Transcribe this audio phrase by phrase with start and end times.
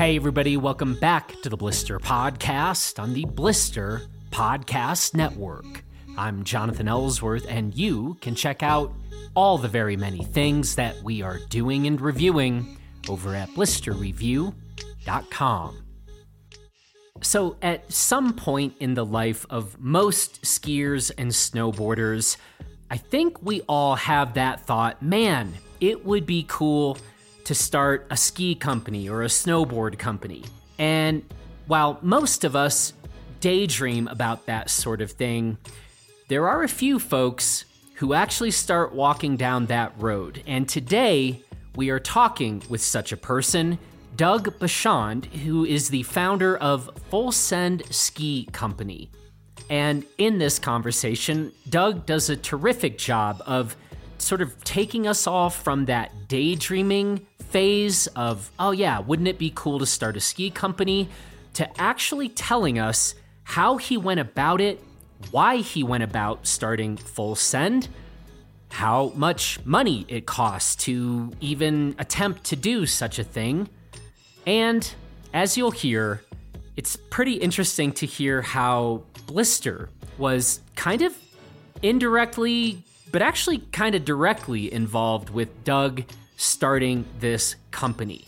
[0.00, 5.84] Hey, everybody, welcome back to the Blister Podcast on the Blister Podcast Network.
[6.16, 8.94] I'm Jonathan Ellsworth, and you can check out
[9.34, 12.78] all the very many things that we are doing and reviewing
[13.10, 15.84] over at blisterreview.com.
[17.20, 22.38] So, at some point in the life of most skiers and snowboarders,
[22.90, 26.96] I think we all have that thought man, it would be cool
[27.44, 30.44] to start a ski company or a snowboard company.
[30.78, 31.22] And
[31.66, 32.92] while most of us
[33.40, 35.58] daydream about that sort of thing,
[36.28, 37.64] there are a few folks
[37.94, 40.42] who actually start walking down that road.
[40.46, 41.42] And today,
[41.76, 43.78] we are talking with such a person,
[44.16, 49.10] Doug Bachand, who is the founder of Full Send Ski Company.
[49.68, 53.76] And in this conversation, Doug does a terrific job of
[54.18, 59.52] sort of taking us all from that daydreaming phase of, oh yeah, wouldn't it be
[59.54, 61.08] cool to start a ski company,
[61.54, 64.82] to actually telling us how he went about it,
[65.30, 67.88] why he went about starting Full Send,
[68.70, 73.68] how much money it costs to even attempt to do such a thing.
[74.46, 74.88] And
[75.34, 76.22] as you'll hear,
[76.76, 81.16] it's pretty interesting to hear how Blister was kind of
[81.82, 86.04] indirectly, but actually kind of directly involved with Doug
[86.40, 88.24] starting this company.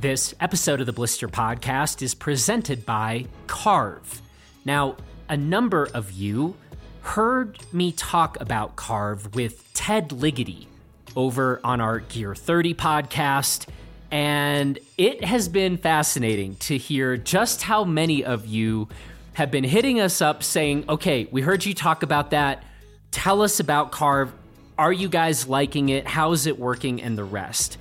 [0.00, 4.20] This episode of the Blister Podcast is presented by Carv.
[4.64, 4.96] Now,
[5.28, 6.56] a number of you
[7.02, 10.66] heard me talk about Carv with Ted Ligety
[11.14, 13.68] over on our Gear 30 podcast,
[14.10, 18.88] and it has been fascinating to hear just how many of you
[19.34, 22.64] have been hitting us up saying, okay, we heard you talk about that.
[23.12, 24.32] Tell us about Carv.
[24.78, 26.06] Are you guys liking it?
[26.06, 27.00] How is it working?
[27.02, 27.78] And the rest.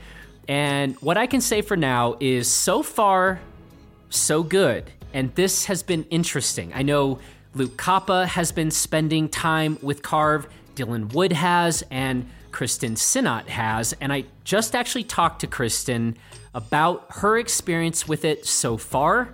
[0.47, 3.41] And what I can say for now is so far,
[4.09, 4.89] so good.
[5.13, 6.71] And this has been interesting.
[6.73, 7.19] I know
[7.53, 13.93] Luke Koppa has been spending time with Carv, Dylan Wood has, and Kristen Sinnott has.
[13.99, 16.17] And I just actually talked to Kristen
[16.53, 19.33] about her experience with it so far.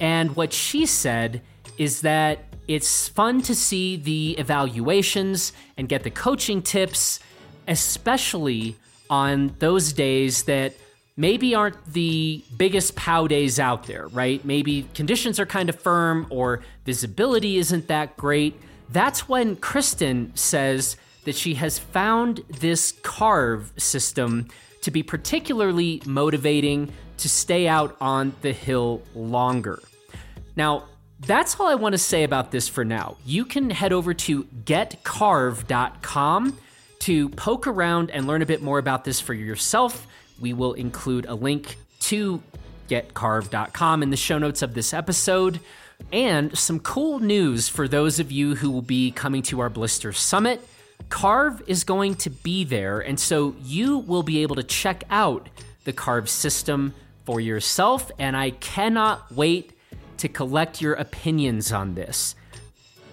[0.00, 1.40] And what she said
[1.78, 7.18] is that it's fun to see the evaluations and get the coaching tips,
[7.66, 8.76] especially
[9.10, 10.74] on those days that
[11.16, 14.44] maybe aren't the biggest POW days out there, right?
[14.44, 18.54] Maybe conditions are kind of firm or visibility isn't that great.
[18.90, 24.48] That's when Kristen says that she has found this Carv system
[24.82, 29.82] to be particularly motivating to stay out on the hill longer.
[30.54, 30.84] Now,
[31.20, 33.16] that's all I want to say about this for now.
[33.24, 36.58] You can head over to getcarv.com
[37.00, 40.06] to poke around and learn a bit more about this for yourself.
[40.40, 42.42] We will include a link to
[42.88, 45.60] getcarv.com in the show notes of this episode.
[46.12, 50.12] And some cool news for those of you who will be coming to our Blister
[50.12, 50.60] Summit.
[51.08, 55.48] Carv is going to be there, and so you will be able to check out
[55.84, 58.10] the Carv system for yourself.
[58.18, 59.77] And I cannot wait
[60.18, 62.34] to collect your opinions on this.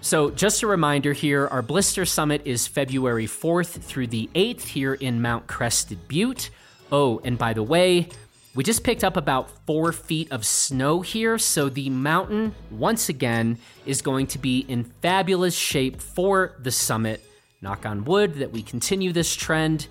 [0.01, 4.93] So, just a reminder here our Blister Summit is February 4th through the 8th here
[4.93, 6.51] in Mount Crested Butte.
[6.91, 8.09] Oh, and by the way,
[8.53, 13.57] we just picked up about four feet of snow here, so the mountain, once again,
[13.85, 17.21] is going to be in fabulous shape for the summit.
[17.61, 19.87] Knock on wood that we continue this trend.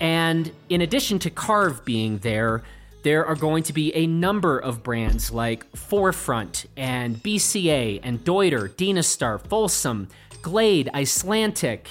[0.00, 2.62] And in addition to Carv being there,
[3.04, 8.70] there are going to be a number of brands like Forefront and BCA and Deuter,
[8.70, 10.08] Dynastar, Folsom,
[10.40, 11.86] Glade, Icelantic,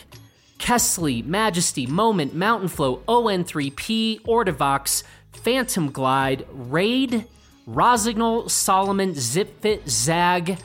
[0.57, 7.25] Kästle, Majesty, Moment, Mountain Flow, ON3P, Ortovox, Phantom Glide, Raid,
[7.67, 10.57] Rossignol, Salomon, ZipFit, Zag,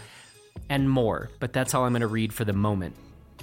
[0.71, 1.29] and more.
[1.41, 2.97] But that's all I'm going to read for the moment.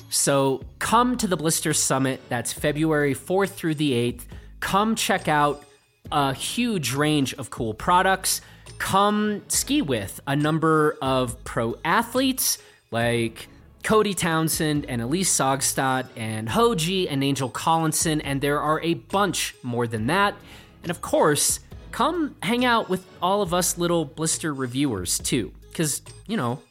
[0.09, 2.19] So come to the Blister Summit.
[2.29, 4.23] That's February 4th through the 8th.
[4.59, 5.63] Come check out
[6.11, 8.41] a huge range of cool products.
[8.77, 12.57] Come ski with a number of pro athletes
[12.91, 13.47] like
[13.83, 19.55] Cody Townsend and Elyse Saugstad and Hoji and Angel Collinson, and there are a bunch
[19.61, 20.35] more than that.
[20.81, 21.59] And of course,
[21.91, 26.61] come hang out with all of us little blister reviewers too, because, you know,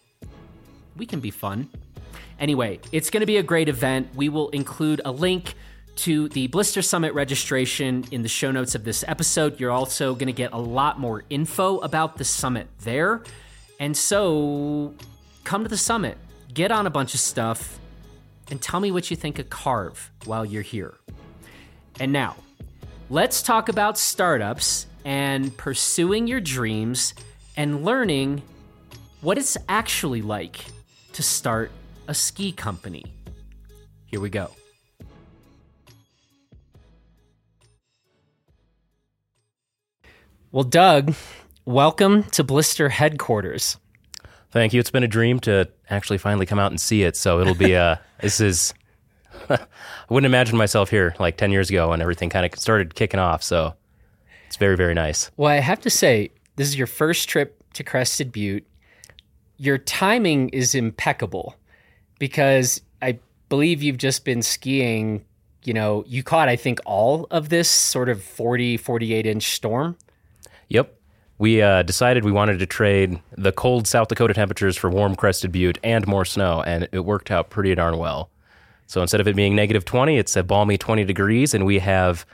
[0.97, 1.71] we can be fun.
[2.39, 4.09] Anyway, it's going to be a great event.
[4.15, 5.55] We will include a link
[5.97, 9.61] to the Blister Summit registration in the show notes of this episode.
[9.61, 13.23] You're also going to get a lot more info about the summit there.
[13.79, 14.95] And so
[15.45, 16.19] come to the summit,
[16.53, 17.79] get on a bunch of stuff,
[18.51, 20.95] and tell me what you think of Carv while you're here.
[22.01, 22.37] And now,
[23.11, 27.15] let's talk about startups and pursuing your dreams
[27.57, 28.43] and learning
[29.21, 30.65] what it's actually like
[31.13, 31.71] to start
[32.09, 33.05] a ski company.
[34.07, 34.51] Here we go.
[40.55, 41.17] Well, Doug,
[41.65, 43.77] welcome to Blister headquarters.
[44.53, 44.79] Thank you.
[44.79, 47.17] It's been a dream to actually finally come out and see it.
[47.17, 48.73] So it'll be uh this is
[49.51, 49.59] I
[50.09, 53.43] wouldn't imagine myself here like 10 years ago when everything kind of started kicking off.
[53.43, 53.75] So
[54.47, 55.29] it's very, very nice.
[55.37, 58.65] Well, I have to say, this is your first trip to Crested Butte.
[59.57, 61.57] Your timing is impeccable
[62.21, 63.19] because I
[63.49, 65.25] believe you've just been skiing.
[65.65, 69.97] You know, you caught, I think, all of this sort of 40, 48 inch storm.
[70.69, 70.99] Yep.
[71.39, 75.51] We uh, decided we wanted to trade the cold South Dakota temperatures for warm Crested
[75.51, 78.31] Butte and more snow, and it worked out pretty darn well.
[78.87, 82.25] So instead of it being negative 20, it's a balmy 20 degrees, and we have,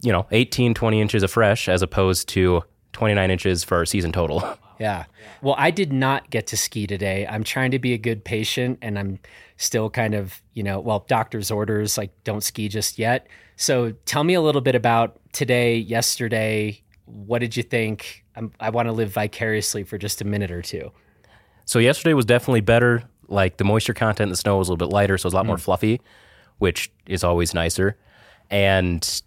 [0.00, 4.12] you know, 18, 20 inches of fresh as opposed to 29 inches for our season
[4.12, 4.58] total.
[4.78, 5.04] Yeah.
[5.40, 7.26] Well, I did not get to ski today.
[7.26, 9.18] I'm trying to be a good patient and I'm
[9.56, 13.26] still kind of, you know, well, doctor's orders, like don't ski just yet.
[13.56, 16.82] So tell me a little bit about today, yesterday.
[17.06, 18.24] What did you think?
[18.34, 20.92] I'm, I want to live vicariously for just a minute or two.
[21.64, 23.04] So yesterday was definitely better.
[23.28, 25.34] Like the moisture content in the snow was a little bit lighter, so it was
[25.34, 25.60] a lot more mm.
[25.60, 26.00] fluffy,
[26.58, 27.96] which is always nicer.
[28.50, 29.22] And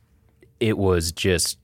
[0.59, 1.57] it was just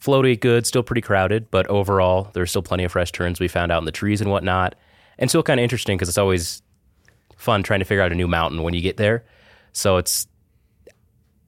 [0.00, 3.72] floaty good, still pretty crowded, but overall there's still plenty of fresh turns we found
[3.72, 4.74] out in the trees and whatnot.
[5.18, 6.62] And still kind of interesting because it's always
[7.36, 9.24] fun trying to figure out a new mountain when you get there.
[9.72, 10.26] So it's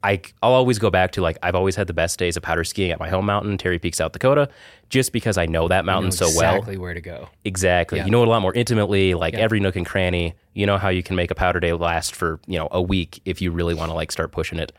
[0.03, 2.63] I I'll always go back to like I've always had the best days of powder
[2.65, 4.49] skiing at my home mountain, Terry Peak, South Dakota,
[4.91, 6.55] just because I know that mountain Know so well.
[6.55, 7.29] exactly where to go.
[7.45, 7.99] Exactly.
[7.99, 8.05] Yeah.
[8.05, 9.41] You know it a lot more intimately, like Yeah.
[9.41, 10.35] every nook and cranny.
[10.55, 13.21] You know how you can make a powder day last for, you know, a week
[13.25, 14.73] if you really want to like start pushing it.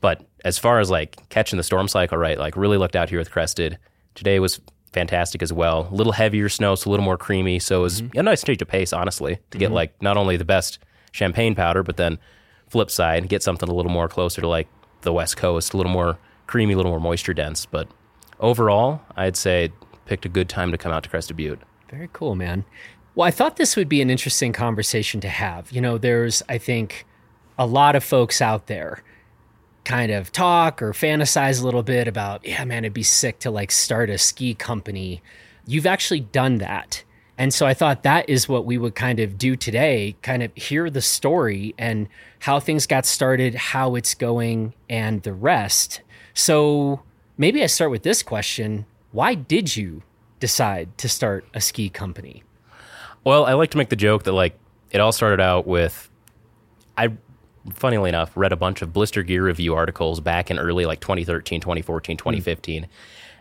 [0.00, 3.18] But as far as like catching the storm cycle right, like really looked out here
[3.18, 3.78] with Crested.
[4.14, 4.60] Today was
[4.92, 5.88] fantastic as well.
[5.90, 7.58] A little heavier snow, so a little more creamy.
[7.58, 8.18] So it was Mm-hmm.
[8.18, 10.78] a nice change of pace, honestly, to get like not only the best
[11.12, 12.18] champagne powder, but then
[12.68, 14.68] flip side, get something a little more closer to like
[15.02, 17.66] the West Coast, a little more creamy, a little more moisture dense.
[17.66, 17.88] But
[18.40, 19.72] overall, I'd say
[20.06, 21.60] picked a good time to come out to Crested Butte.
[21.90, 22.64] Very cool, man.
[23.14, 25.72] Well, I thought this would be an interesting conversation to have.
[25.72, 27.04] You know, there's, I think,
[27.58, 29.02] a lot of folks out there
[29.84, 33.50] kind of talk or fantasize a little bit about, yeah, man, it'd be sick to
[33.50, 35.22] like start a ski company.
[35.66, 37.02] You've actually done that.
[37.38, 40.52] And so I thought that is what we would kind of do today, kind of
[40.56, 42.08] hear the story and
[42.40, 46.02] how things got started, how it's going, and the rest.
[46.34, 47.00] So
[47.36, 50.02] maybe I start with this question Why did you
[50.40, 52.42] decide to start a ski company?
[53.22, 54.58] Well, I like to make the joke that like
[54.90, 56.10] it all started out with
[56.96, 57.12] I
[57.72, 61.60] funnily enough read a bunch of blister gear review articles back in early like 2013,
[61.60, 62.18] 2014, hmm.
[62.18, 62.88] 2015.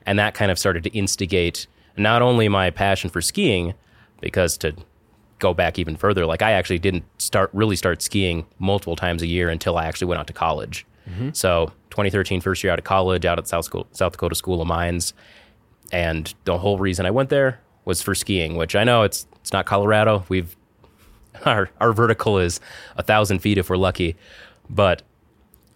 [0.06, 1.66] And that kind of started to instigate
[1.98, 3.74] not only my passion for skiing
[4.22, 4.74] because to
[5.40, 9.28] go back even further, like I actually didn't start really start skiing multiple times a
[9.28, 10.86] year until I actually went out to college.
[11.10, 11.30] Mm-hmm.
[11.34, 14.68] So 2013, first year out of college, out at South, School, South Dakota School of
[14.68, 15.14] Mines,
[15.92, 19.54] and the whole reason I went there was for skiing, which I know it's it's
[19.54, 20.26] not Colorado.
[20.30, 20.56] We've
[21.46, 22.60] our our vertical is
[22.98, 24.16] a thousand feet if we're lucky,
[24.70, 25.04] but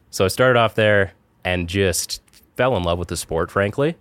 [0.10, 1.14] so I started off there
[1.44, 2.22] and just
[2.58, 3.96] fell in love with the sport, frankly,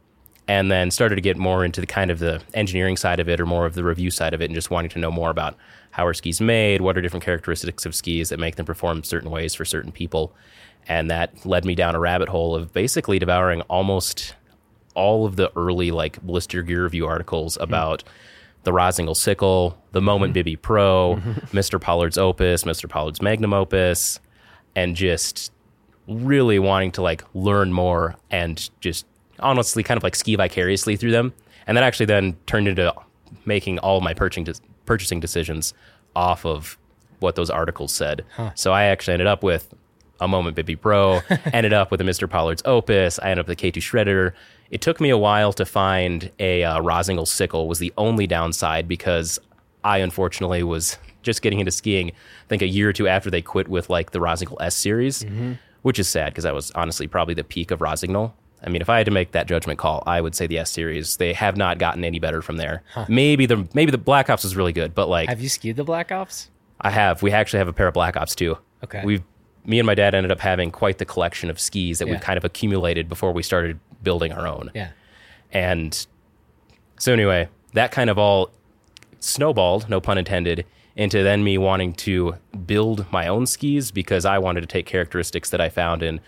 [0.50, 3.40] and then started to get more into the kind of the engineering side of it
[3.40, 5.54] or more of the review side of it, and just wanting to know more about
[5.92, 9.30] how are skis made, what are different characteristics of skis that make them perform certain
[9.30, 10.34] ways for certain people,
[10.88, 14.34] and that led me down a rabbit hole of basically devouring almost
[14.96, 17.62] all of the early like blister gear review articles hmm.
[17.62, 18.02] about
[18.64, 20.34] the Rossignol Sickle, the Moment hmm.
[20.34, 21.14] Bibby Pro,
[21.52, 21.80] Mr.
[21.80, 22.88] Pollard's Opus, Mr.
[22.88, 24.18] Pollard's Magnum Opus,
[24.74, 25.52] and just
[26.08, 29.06] really wanting to like learn more and just
[29.40, 31.32] honestly kind of like ski vicariously through them.
[31.66, 32.92] And that actually then turned into
[33.44, 34.46] making all my purchasing
[34.86, 35.72] purchasing decisions
[36.16, 36.76] off of
[37.20, 38.24] what those articles said.
[38.54, 39.72] So I actually ended up with
[40.20, 41.20] a Moment Bibby Pro,
[41.52, 42.28] ended up with a Mr.
[42.28, 44.32] Pollard's Opus, I ended up with a K2 Shredder.
[44.70, 48.88] It took me a while to find a uh, Rossignol Sickle was the only downside
[48.88, 49.38] because
[49.84, 53.42] I unfortunately was just getting into skiing, I think a year or two after they
[53.42, 55.24] quit with like the Rossignol S series,
[55.82, 58.34] which is sad because that was honestly probably the peak of Rossignol.
[58.62, 60.70] I mean, if I had to make that judgment call, I would say the S
[60.70, 61.16] series.
[61.16, 62.82] They have not gotten any better from there.
[63.08, 65.84] Maybe the maybe the Black Ops is really good, but like Have you skied the
[65.84, 66.50] Black Ops?
[66.80, 67.22] I have.
[67.22, 68.58] We actually have a pair of Black Ops too.
[68.84, 69.02] Okay.
[69.04, 69.22] We've
[69.64, 72.12] me and my dad ended up having quite the collection of skis that Yeah.
[72.14, 74.70] we've kind of accumulated before we started building our own.
[74.74, 74.88] Yeah.
[75.52, 76.06] And
[76.98, 78.50] so anyway, that kind of all
[79.20, 80.64] snowballed, no pun intended,
[80.96, 82.34] into then me wanting to
[82.66, 86.20] build my own skis because I wanted to take characteristics that I found in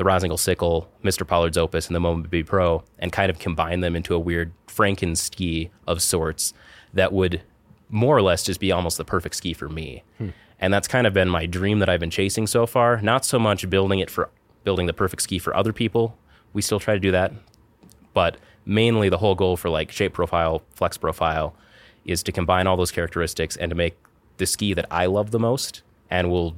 [0.00, 1.26] the Rossignol Sickle, Mr.
[1.26, 4.50] Pollard's Opus, and the Moment B Pro and kind of combine them into a weird
[4.66, 6.54] Franken ski of sorts
[6.94, 7.42] that would
[7.90, 10.02] more or less just be almost the perfect ski for me.
[10.16, 10.30] Hmm.
[10.58, 13.02] And that's kind of been my dream that I've been chasing so far.
[13.02, 14.30] Not so much building it for
[14.64, 16.16] building the perfect ski for other people.
[16.54, 17.34] We still try to do that.
[18.14, 21.54] But mainly the whole goal for like shape profile, flex profile
[22.06, 23.98] is to combine all those characteristics and to make
[24.38, 26.56] the ski that I love the most and will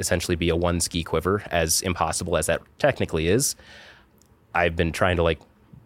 [0.00, 3.56] essentially be a one ski quiver as impossible as that technically is.
[4.54, 5.40] I've been trying to like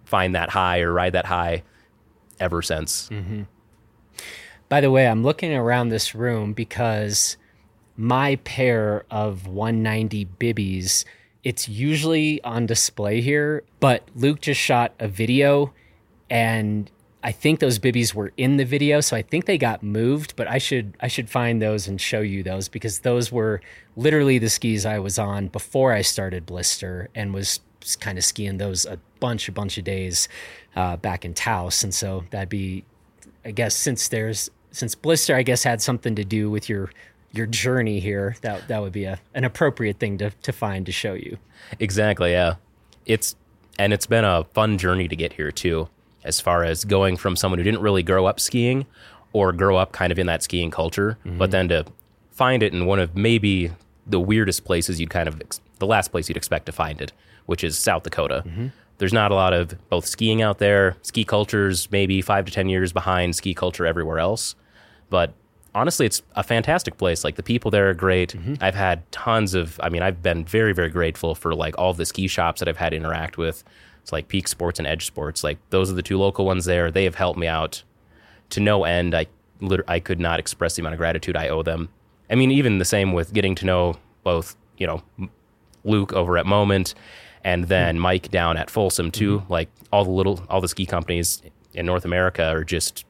[0.04, 1.62] find that high or ride that high
[2.40, 3.09] ever since.
[3.11, 3.42] Mm-hmm.
[4.68, 7.37] By the way, I'm looking around this room because
[7.97, 11.04] my pair of 190 bibbies,
[11.42, 15.73] it's usually on display here, but Luke just shot a video
[16.30, 16.90] and
[17.25, 20.47] I think those bibbies were in the video, so I think they got moved, but
[20.47, 23.62] I should I should find those and show you those because those were
[23.97, 27.61] literally the skis I was on before I started Blister and was
[27.99, 30.28] kind of skiing those a bunch a bunch of days
[30.76, 32.85] uh, back in Taos, and so that'd be
[33.43, 36.90] I guess since there's since Blister, I guess had something to do with your
[37.33, 38.37] your journey here.
[38.43, 41.38] That that would be a an appropriate thing to to find to show you.
[41.81, 42.57] Exactly, yeah.
[43.07, 43.35] It's
[43.78, 45.88] and it's been a fun journey to get here too,
[46.25, 48.87] as far as going from someone who didn't really grow up skiing
[49.33, 51.50] or grow up kind of in that skiing culture, but mm-hmm.
[51.50, 51.85] then to
[52.31, 53.71] find it in one of maybe
[54.07, 57.12] the weirdest places you'd kind of ex- the last place you'd expect to find it,
[57.47, 58.43] which is South Dakota.
[58.47, 58.69] Mm-hmm.
[58.99, 60.97] There's not a lot of both skiing out there.
[61.02, 64.54] Ski culture's maybe five to ten years behind ski culture everywhere else,
[65.11, 65.35] but
[65.75, 67.25] honestly, it's a fantastic place.
[67.25, 68.35] Like the people there are great.
[68.35, 68.54] Mm-hmm.
[68.61, 69.81] I've had tons of.
[69.83, 72.76] I mean, I've been very, very grateful for like all the ski shops that I've
[72.76, 73.64] had to interact with.
[74.04, 75.42] It's like Peak Sports and Edge Sports.
[75.42, 76.90] Like those are the two local ones there.
[76.90, 77.82] They have helped me out
[78.50, 79.14] to no end.
[79.14, 79.26] I
[79.61, 81.88] lit- I could not express the amount of gratitude I owe them.
[82.30, 85.02] I mean, even the same with getting to know both, you know,
[85.84, 86.94] Luke over at Moment
[87.44, 89.42] and then Mike down at Folsom too.
[89.49, 91.42] Like all the little, all the ski companies
[91.73, 93.04] in North America are just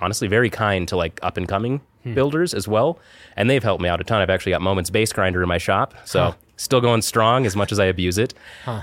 [0.00, 1.80] honestly very kind to like up and coming
[2.14, 2.98] builders as well.
[3.36, 4.22] And they've helped me out a ton.
[4.22, 5.94] I've actually got Moments Base Grinder in my shop.
[6.04, 8.32] So still going strong as much as I abuse it.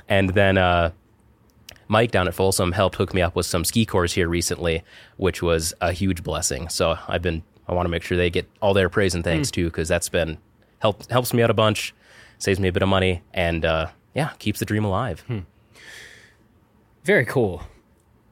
[0.10, 0.92] And then, uh,
[1.88, 4.84] Mike down at Folsom helped hook me up with some ski cores here recently,
[5.18, 6.70] which was a huge blessing.
[6.70, 9.50] So I've been I want to make sure they get all their praise and thanks
[9.51, 10.38] too, because that's been
[10.80, 11.94] help helps me out a bunch,
[12.38, 15.24] saves me a bit of money, and uh, yeah, keeps the dream alive.
[17.04, 17.63] Very cool.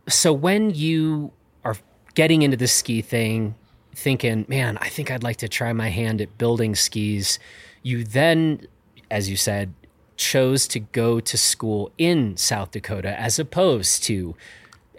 [0.07, 1.31] So when you
[1.63, 1.75] are
[2.15, 3.55] getting into the ski thing,
[3.95, 7.39] thinking, man, I think I'd like to try my hand at building skis,
[7.83, 8.67] you then,
[9.10, 9.74] as you said,
[10.17, 14.36] chose to go to school in South Dakota as opposed to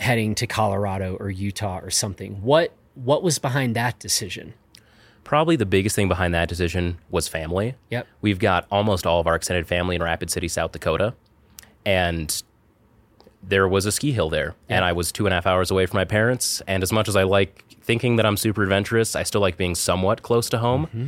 [0.00, 2.42] heading to Colorado or Utah or something.
[2.42, 4.54] What what was behind that decision?
[5.24, 7.74] Probably the biggest thing behind that decision was family.
[7.90, 8.06] Yep.
[8.20, 11.14] We've got almost all of our extended family in Rapid City, South Dakota,
[11.84, 12.42] and
[13.42, 15.86] there was a ski hill there, and I was two and a half hours away
[15.86, 16.62] from my parents.
[16.66, 19.74] And as much as I like thinking that I'm super adventurous, I still like being
[19.74, 20.86] somewhat close to home.
[20.86, 21.06] Mm-hmm.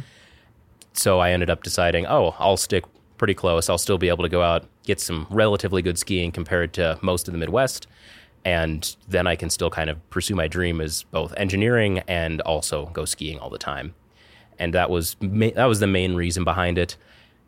[0.92, 2.84] So I ended up deciding, oh, I'll stick
[3.18, 3.68] pretty close.
[3.68, 7.28] I'll still be able to go out, get some relatively good skiing compared to most
[7.28, 7.86] of the Midwest.
[8.44, 12.86] And then I can still kind of pursue my dream as both engineering and also
[12.86, 13.94] go skiing all the time.
[14.58, 16.96] And that was ma- that was the main reason behind it.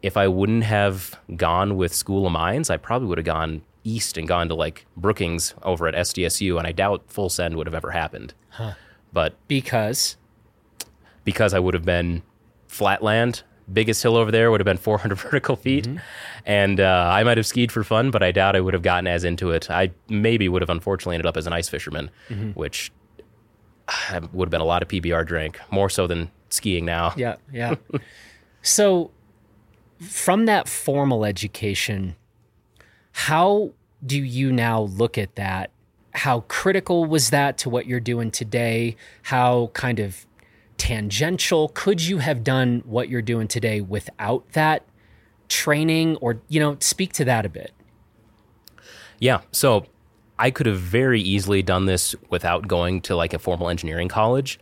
[0.02, 4.16] If I wouldn't have gone with School of Mines, I probably would have gone east
[4.18, 7.74] and gone to like Brookings over at SDSU, and I doubt Full Send would have
[7.74, 8.34] ever happened.
[9.12, 10.16] But Because
[11.24, 12.22] because I would have been
[12.68, 13.42] flatland.
[13.72, 15.88] Biggest hill over there would have been 400 vertical feet.
[16.46, 19.06] And uh, I might have skied for fun, but I doubt I would have gotten
[19.06, 19.70] as into it.
[19.70, 22.10] I maybe would have unfortunately ended up as an ice fisherman,
[22.54, 22.90] which
[23.88, 27.12] uh, would have been a lot of PBR drink, more so than skiing now.
[27.16, 27.74] Yeah, yeah.
[28.62, 29.10] so,
[30.00, 32.16] from that formal education,
[33.12, 33.72] how
[34.04, 35.70] do you now look at that?
[36.12, 38.96] How critical was that to what you're doing today?
[39.22, 40.26] How kind of
[40.78, 44.84] tangential could you have done what you're doing today without that
[45.48, 46.16] training?
[46.16, 47.72] Or, you know, speak to that a bit.
[49.18, 49.40] Yeah.
[49.52, 49.86] So
[50.38, 54.60] I could have very easily done this without going to like a formal engineering college.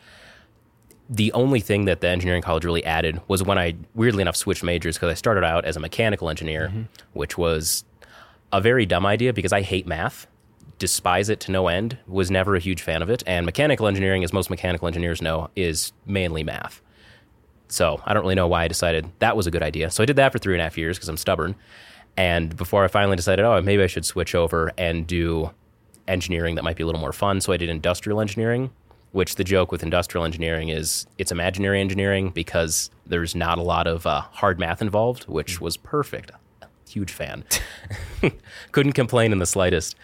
[1.08, 4.64] The only thing that the engineering college really added was when I weirdly enough switched
[4.64, 6.82] majors because I started out as a mechanical engineer, mm-hmm.
[7.12, 7.84] which was
[8.52, 10.26] a very dumb idea because I hate math,
[10.78, 13.22] despise it to no end, was never a huge fan of it.
[13.26, 16.82] And mechanical engineering, as most mechanical engineers know, is mainly math.
[17.68, 19.90] So I don't really know why I decided that was a good idea.
[19.90, 21.56] So I did that for three and a half years because I'm stubborn.
[22.16, 25.50] And before I finally decided, oh, maybe I should switch over and do
[26.08, 27.40] engineering that might be a little more fun.
[27.40, 28.70] So I did industrial engineering,
[29.12, 33.86] which the joke with industrial engineering is it's imaginary engineering because there's not a lot
[33.86, 36.30] of uh, hard math involved, which was perfect.
[36.88, 37.44] Huge fan.
[38.72, 39.96] Couldn't complain in the slightest.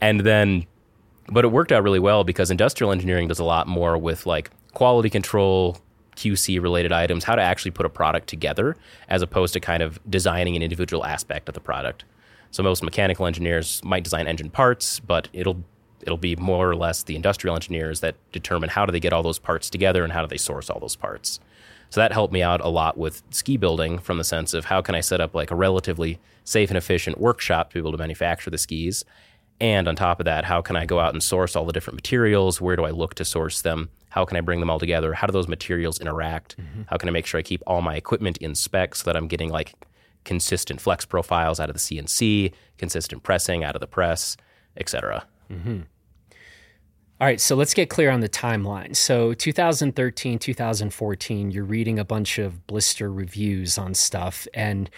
[0.00, 0.66] And then,
[1.26, 4.50] but it worked out really well because industrial engineering does a lot more with like
[4.74, 5.78] quality control,
[6.16, 8.76] QC related items, how to actually put a product together
[9.08, 12.04] as opposed to kind of designing an individual aspect of the product.
[12.50, 15.62] So most mechanical engineers might design engine parts, but it'll
[16.02, 19.22] it'll be more or less the industrial engineers that determine how do they get all
[19.22, 21.40] those parts together and how do they source all those parts.
[21.90, 24.80] So that helped me out a lot with ski building from the sense of how
[24.80, 27.98] can I set up like a relatively safe and efficient workshop to be able to
[27.98, 29.04] manufacture the skis.
[29.60, 31.96] And on top of that, how can I go out and source all the different
[31.96, 32.60] materials?
[32.60, 33.90] Where do I look to source them?
[34.10, 35.12] How can I bring them all together?
[35.14, 36.56] How do those materials interact?
[36.56, 36.82] Mm-hmm.
[36.86, 39.26] How can I make sure I keep all my equipment in spec so that I'm
[39.26, 39.74] getting like
[40.24, 44.36] consistent flex profiles out of the CNC, consistent pressing out of the press,
[44.76, 45.26] etc.
[45.50, 45.80] Mm-hmm.
[47.20, 48.94] All right, so let's get clear on the timeline.
[48.94, 54.88] So 2013, 2014, you're reading a bunch of blister reviews on stuff and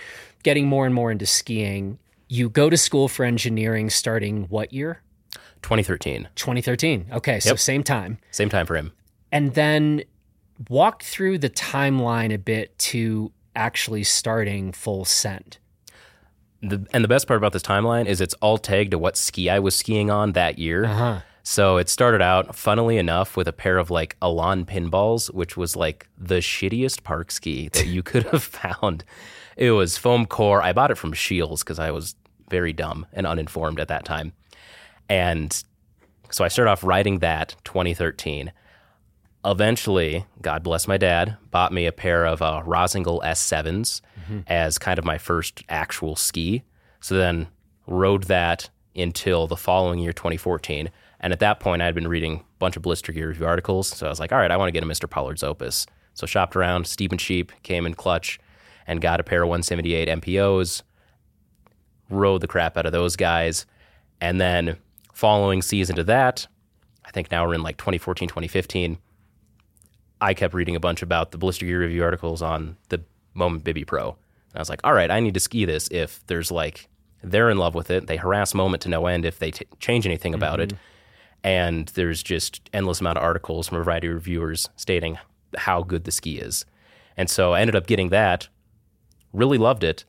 [0.43, 1.99] getting more and more into skiing.
[2.33, 5.03] You go to school for engineering starting what year?
[5.63, 6.29] 2013.
[6.37, 7.09] 2013.
[7.13, 7.59] Okay, so yep.
[7.59, 8.19] same time.
[8.31, 8.93] Same time for him.
[9.33, 10.05] And then
[10.69, 15.59] walk through the timeline a bit to actually starting full send.
[16.63, 19.51] The, and the best part about this timeline is it's all tagged to what ski
[19.51, 20.85] I was skiing on that year.
[20.85, 21.21] Uh-huh.
[21.43, 25.75] So it started out, funnily enough, with a pair of like Elan pinballs, which was
[25.75, 29.03] like the shittiest park ski that you could have found.
[29.57, 30.63] It was foam core.
[30.63, 32.15] I bought it from Scheels because I was
[32.51, 34.33] very dumb and uninformed at that time.
[35.09, 35.63] And
[36.31, 38.53] so I started off riding that 2013.
[39.45, 44.41] Eventually, God bless my dad, bought me a pair of uh, Rossignol S7s mm-hmm.
[44.47, 46.63] as kind of my first actual ski.
[47.01, 47.49] So then
[47.87, 50.91] rode that until the following year, 2014.
[51.21, 53.89] And at that point, I had been reading a bunch of blister gear review articles.
[53.89, 55.09] So I was like, all right, I want to get a Mr.
[55.09, 55.87] Pollard's Opus.
[56.15, 58.39] So shopped around, steep and cheap, came in clutch,
[58.87, 60.83] and got a pair of 178 MPOs.
[62.11, 63.67] Rode the crap out of those guys.
[64.21, 64.77] And then
[65.13, 66.47] following season to that,
[67.05, 68.99] I think now we're in like 2014, 2015.
[70.21, 73.85] I kept reading a bunch about the blister gear review articles on the Moment Bibby
[73.85, 74.11] Pro.
[74.11, 76.89] And I was like, all right, I need to ski this if there's like,
[77.23, 78.07] they're in love with it.
[78.07, 80.75] They harass Moment to no end if they t- change anything about mm-hmm.
[80.75, 80.79] it
[81.43, 85.19] and there's just endless amount of articles from a variety of reviewers stating
[85.57, 86.65] how good the ski is.
[87.17, 88.49] And so I ended up getting that,
[89.33, 90.05] really loved it.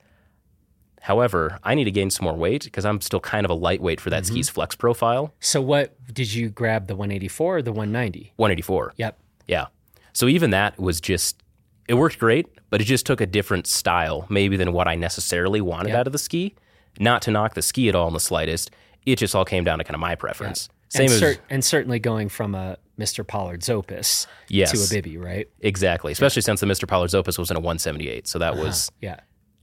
[1.02, 4.00] However, I need to gain some more weight because I'm still kind of a lightweight
[4.00, 4.34] for that mm-hmm.
[4.34, 5.34] ski's flex profile.
[5.40, 8.34] So what did you grab the 184 or the 190?
[8.36, 8.94] 184.
[8.98, 9.20] Yep.
[9.48, 9.66] Yeah.
[10.14, 11.42] So even that was just
[11.88, 15.60] it worked great, but it just took a different style maybe than what I necessarily
[15.60, 16.00] wanted yep.
[16.00, 16.54] out of the ski.
[17.00, 18.70] Not to knock the ski at all in the slightest.
[19.06, 20.70] It just all came down to kind of my preference.
[20.70, 20.78] Yep.
[20.90, 23.26] Same and, cer- as, and certainly going from a Mr.
[23.26, 25.50] Pollard's Opus yes, to a Bibby, right?
[25.62, 26.12] Exactly.
[26.12, 26.46] Especially yeah.
[26.46, 26.88] since the Mr.
[26.88, 28.28] Pollard's Opus was in a 178.
[28.28, 28.64] So that uh-huh.
[28.64, 29.22] was yeah,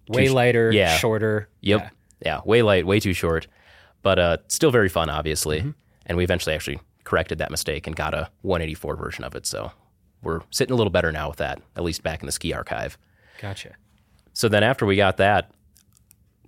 [0.09, 0.97] way lighter, yeah.
[0.97, 1.49] shorter.
[1.61, 1.81] Yep.
[1.81, 1.91] Yeah.
[2.25, 2.41] yeah.
[2.45, 3.47] way light, way too short,
[4.03, 5.61] but uh, still very fun, obviously.
[5.61, 5.71] Mm-hmm.
[6.07, 9.47] And we eventually actually corrected that mistake and got a 184 version of it.
[9.47, 9.73] So
[10.23, 12.99] we're sitting a little better now with that, at least back in the ski archive.
[13.41, 13.75] Gotcha.
[14.33, 15.51] So then after we got that,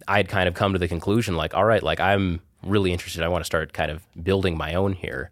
[0.09, 3.23] I had kind of come to the conclusion like, all right, like I'm really interested.
[3.23, 5.31] I want to start kind of building my own here.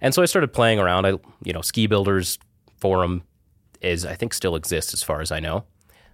[0.00, 1.06] And so I started playing around.
[1.06, 1.10] I,
[1.44, 2.38] you know, Ski Builders
[2.78, 3.22] forum
[3.80, 5.64] is I think still exists as far as I know.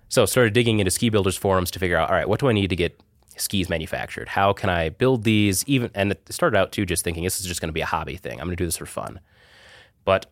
[0.08, 2.52] So started digging into Ski Builders forums to figure out, all right, what do I
[2.52, 3.00] need to get
[3.36, 4.28] skis manufactured?
[4.28, 5.64] How can I build these?
[5.66, 7.86] Even and it started out too just thinking this is just going to be a
[7.86, 8.40] hobby thing.
[8.40, 9.20] I'm going to do this for fun.
[10.04, 10.26] But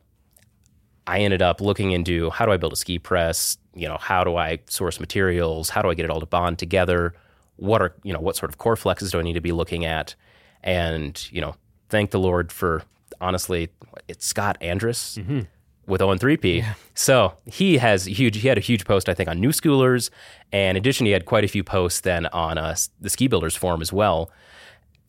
[1.07, 3.59] I ended up looking into how do I build a ski press?
[3.75, 5.69] You know, how do I source materials?
[5.69, 7.15] How do I get it all to bond together?
[7.57, 9.85] What are you know what sort of core flexes do I need to be looking
[9.85, 10.15] at?
[10.63, 11.57] And, you know,
[11.89, 12.83] thank the Lord for
[13.21, 13.69] honestly,
[14.09, 15.19] it's Scott Andrus.
[15.19, 15.41] Mm-hmm.
[15.87, 16.59] With ON3P.
[16.59, 16.75] Yeah.
[16.95, 20.11] So he has huge, he had a huge post, I think, on New Schoolers.
[20.53, 23.57] And in addition, he had quite a few posts then on uh, the Ski Builders
[23.57, 24.31] forum as well,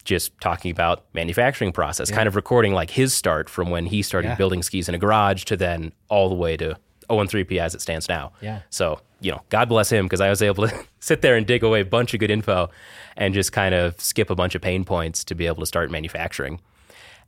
[0.04, 2.16] just talking about manufacturing process, yeah.
[2.16, 4.36] kind of recording like his start from when he started yeah.
[4.36, 6.78] building skis in a garage to then all the way to
[7.10, 8.32] ON3P as it stands now.
[8.42, 8.62] Yeah.
[8.70, 11.64] So, you know, God bless him because I was able to sit there and dig
[11.64, 12.70] away a bunch of good info
[13.16, 15.92] and just kind of skip a bunch of pain points to be able to start
[15.92, 16.60] manufacturing.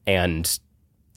[0.05, 0.60] And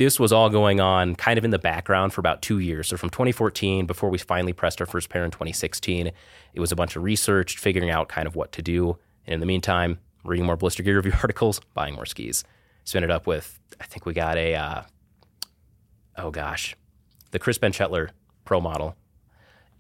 [0.05, 2.89] this was all going on kind of in the background for about two years.
[2.89, 6.77] So from 2014, before we finally pressed our first pair in 2016, it was a
[6.77, 8.97] bunch of research, figuring out kind of what to do.
[9.27, 12.45] And in the meantime, reading more blister gear review articles, buying more skis.
[12.85, 14.83] So ended up with, I think we got a, uh,
[16.17, 16.75] oh gosh,
[17.31, 18.09] the Chris Benchetler
[18.47, 18.97] Pro model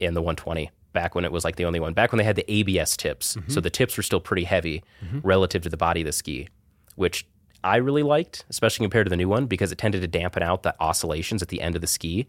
[0.00, 1.94] in the 120 back when it was like the only one.
[1.94, 3.50] Back when they had the ABS tips, mm-hmm.
[3.50, 5.20] so the tips were still pretty heavy mm-hmm.
[5.20, 6.48] relative to the body of the ski,
[6.96, 7.26] which
[7.62, 10.62] I really liked, especially compared to the new one, because it tended to dampen out
[10.62, 12.27] the oscillations at the end of the ski.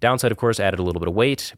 [0.00, 1.54] Downside, of course, added a little bit of weight,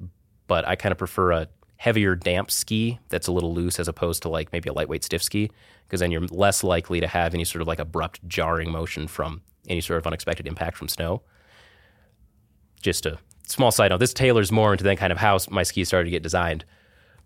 [0.46, 4.22] but I kind of prefer a heavier damp ski that's a little loose as opposed
[4.22, 5.50] to like maybe a lightweight stiff ski,
[5.86, 9.42] because then you're less likely to have any sort of like abrupt jarring motion from
[9.68, 11.22] any sort of unexpected impact from snow.
[12.80, 15.88] Just a small side note, this tailors more into then kind of how my skis
[15.88, 16.64] started to get designed.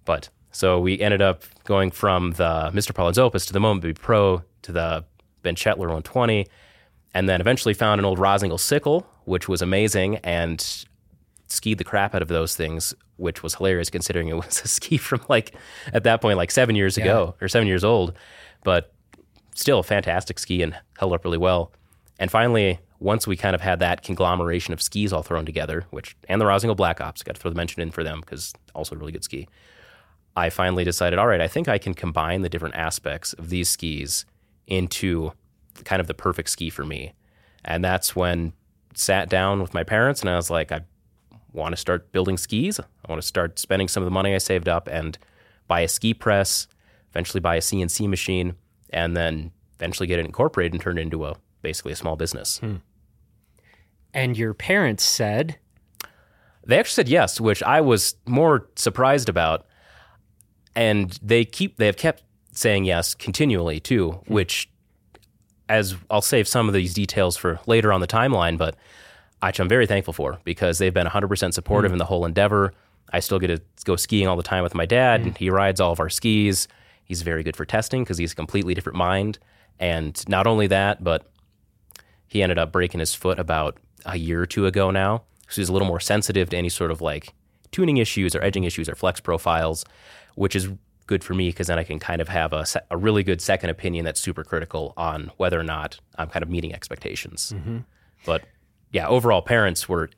[0.05, 2.94] But so we ended up going from the Mr.
[2.94, 5.05] Pollard's Opus to the Moment Bibby Pro to the
[5.48, 6.46] Benchetler 120,
[7.14, 10.84] and then eventually found an old Rossignol Sickle, which was amazing, and
[11.46, 14.96] skied the crap out of those things, which was hilarious considering it was a ski
[14.96, 15.54] from like
[15.92, 18.12] at that point like seven years ago or seven years old,
[18.64, 18.92] but
[19.54, 21.72] still a fantastic ski and held up really well.
[22.18, 26.16] And finally, once we kind of had that conglomeration of skis all thrown together, which
[26.28, 28.94] and the Rossignol Black Ops, got to throw the mention in for them because also
[28.94, 29.48] a really good ski.
[30.37, 33.68] I finally decided, all right, I think I can combine the different aspects of these
[33.68, 34.24] skis
[34.68, 35.33] into
[35.85, 37.12] kind of the perfect ski for me.
[37.64, 38.52] And that's when
[38.94, 40.83] sat down with my parents and I was like, I
[41.52, 42.78] want to start building skis.
[42.78, 45.18] I want to start spending some of the money I saved up and
[45.66, 46.68] buy a ski press,
[47.11, 48.54] eventually buy a CNC machine,
[48.90, 52.59] and then eventually get it incorporated and turn it into a basically a small business.
[52.59, 52.76] Hmm.
[54.14, 55.59] And your parents said
[56.68, 59.66] they actually said yes, which I was more surprised about.
[60.74, 62.22] And they keep they have kept
[62.58, 64.34] saying yes continually too, hmm.
[64.34, 64.68] which
[65.68, 68.74] as I'll save some of these details for later on the timeline, but
[69.44, 71.94] which I'm very thankful for because they've been 100% supportive mm.
[71.94, 72.72] in the whole endeavor.
[73.12, 75.22] I still get to go skiing all the time with my dad.
[75.22, 75.36] Mm.
[75.36, 76.68] He rides all of our skis.
[77.04, 79.38] He's very good for testing because he's a completely different mind.
[79.78, 81.30] And not only that, but
[82.26, 85.22] he ended up breaking his foot about a year or two ago now.
[85.48, 87.32] So he's a little more sensitive to any sort of like
[87.70, 89.84] tuning issues or edging issues or flex profiles,
[90.34, 90.68] which is
[91.08, 93.70] good for me because then I can kind of have a, a really good second
[93.70, 97.52] opinion that's super critical on whether or not I'm kind of meeting expectations.
[97.56, 97.78] Mm-hmm.
[98.24, 98.44] But
[98.92, 100.10] yeah, overall, parents were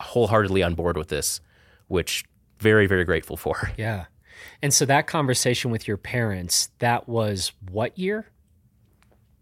[0.00, 1.40] wholeheartedly on board with this,
[1.88, 2.24] which
[2.58, 3.70] very, very grateful for.
[3.76, 4.06] Yeah.
[4.62, 8.26] And so that conversation with your parents, that was what year?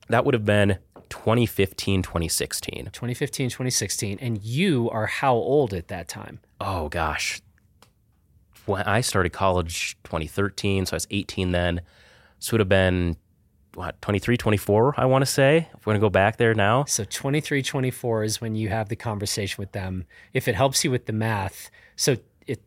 [0.08, 2.90] That would have been 2015, 2016.
[2.92, 4.18] 2015, 2016.
[4.20, 6.40] And you are how old at that time?
[6.60, 7.40] Oh, gosh.
[8.66, 11.80] When I started college 2013, so I was 18 then.
[12.38, 13.16] So it would have been
[13.74, 16.84] what 23 24 i want to say if we're going to go back there now.
[16.84, 20.04] So 23 24 is when you have the conversation with them.
[20.32, 22.62] If it helps you with the math so it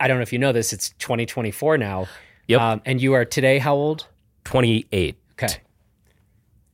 [0.00, 2.06] i don't know if you know this it's 2024 now.
[2.46, 2.60] Yep.
[2.60, 4.06] Um, and you are today how old?
[4.44, 5.58] 28 okay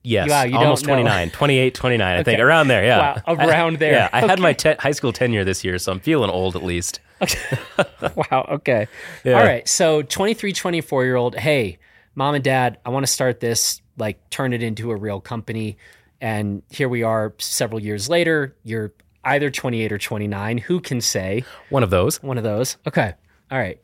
[0.06, 2.24] Yes, wow, you almost 29, 28, 29, I okay.
[2.24, 3.22] think, around there, yeah.
[3.26, 3.92] Wow, around there.
[3.94, 4.26] yeah, I okay.
[4.28, 7.00] had my te- high school tenure this year, so I'm feeling old at least.
[7.22, 7.58] Okay.
[8.14, 8.86] wow, okay.
[9.24, 9.38] Yeah.
[9.38, 11.78] All right, so 23, 24 year old, hey,
[12.14, 15.78] mom and dad, I want to start this, like turn it into a real company.
[16.20, 18.56] And here we are several years later.
[18.62, 18.92] You're
[19.24, 20.58] either 28 or 29.
[20.58, 21.44] Who can say?
[21.70, 22.22] One of those.
[22.22, 22.76] One of those.
[22.86, 23.14] Okay.
[23.50, 23.78] All right.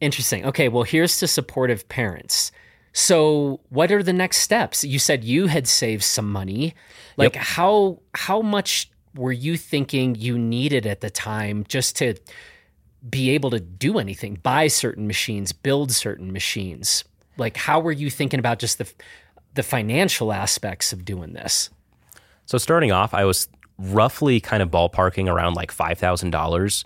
[0.00, 0.46] Interesting.
[0.46, 0.68] Okay.
[0.68, 2.52] Well, here's to supportive parents.
[2.92, 4.84] So, what are the next steps?
[4.84, 6.74] You said you had saved some money.
[7.16, 7.44] Like yep.
[7.44, 12.14] how how much were you thinking you needed at the time just to
[13.08, 17.04] be able to do anything, buy certain machines, build certain machines?
[17.40, 18.88] like how were you thinking about just the
[19.54, 21.70] the financial aspects of doing this?
[22.46, 23.48] So starting off, I was
[23.78, 26.84] roughly kind of ballparking around like five thousand dollars,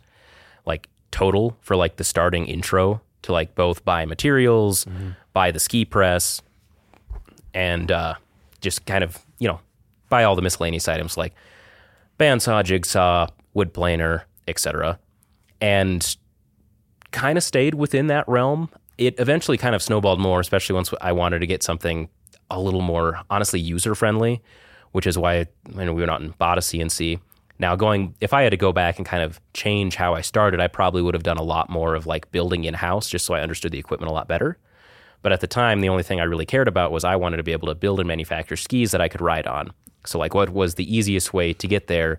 [0.64, 5.10] like total for like the starting intro to like both buy materials, mm-hmm.
[5.34, 6.40] Buy the ski press,
[7.52, 8.14] and uh,
[8.62, 9.60] just kind of you know
[10.08, 11.34] buy all the miscellaneous items like
[12.18, 14.98] bandsaw, jigsaw, wood planer, etc.
[15.60, 16.16] And
[17.10, 21.12] kind of stayed within that realm it eventually kind of snowballed more, especially once I
[21.12, 22.08] wanted to get something
[22.50, 24.42] a little more honestly user friendly,
[24.92, 27.20] which is why we went out and bought a CNC.
[27.58, 30.60] Now, going if I had to go back and kind of change how I started,
[30.60, 33.34] I probably would have done a lot more of like building in house just so
[33.34, 34.58] I understood the equipment a lot better.
[35.24, 37.42] But at the time, the only thing I really cared about was I wanted to
[37.42, 39.72] be able to build and manufacture skis that I could ride on.
[40.04, 42.18] So, like, what was the easiest way to get there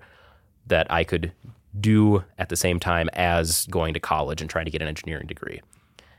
[0.66, 1.32] that I could
[1.80, 5.28] do at the same time as going to college and trying to get an engineering
[5.28, 5.62] degree?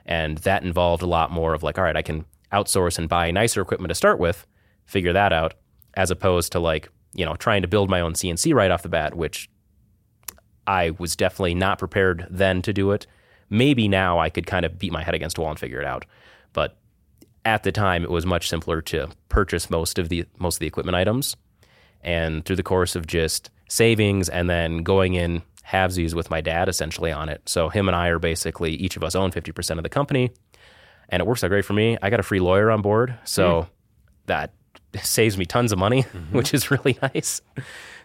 [0.05, 3.33] And that involved a lot more of like, all right, I can outsource and buy
[3.33, 4.47] nicer equipment to start with,
[4.85, 5.55] figure that out,
[5.95, 8.89] as opposed to like, you know, trying to build my own CNC right off the
[8.89, 9.51] bat, which
[10.69, 13.09] I was definitely not prepared then to do it.
[13.51, 15.87] Maybe now I could kind of beat my head against a wall and figure it
[15.87, 16.07] out.
[16.57, 16.75] But
[17.45, 20.67] at the time it was much simpler to purchase most of the most of the
[20.67, 21.37] equipment items.
[22.01, 26.69] And through the course of just savings and then going in halvesies with my dad
[26.69, 27.43] essentially on it.
[27.47, 30.31] So him and I are basically each of us own 50% of the company.
[31.11, 31.99] And it works out great for me.
[32.01, 33.19] I got a free lawyer on board.
[33.25, 33.69] So mm.
[34.27, 34.55] that
[35.03, 37.43] saves me tons of money, which is really nice.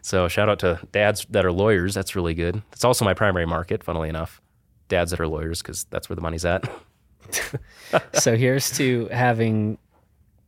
[0.01, 1.93] So shout out to dads that are lawyers.
[1.93, 2.61] That's really good.
[2.73, 4.41] It's also my primary market, funnily enough.
[4.89, 6.69] Dads that are lawyers because that's where the money's at.
[8.13, 9.77] so here's to having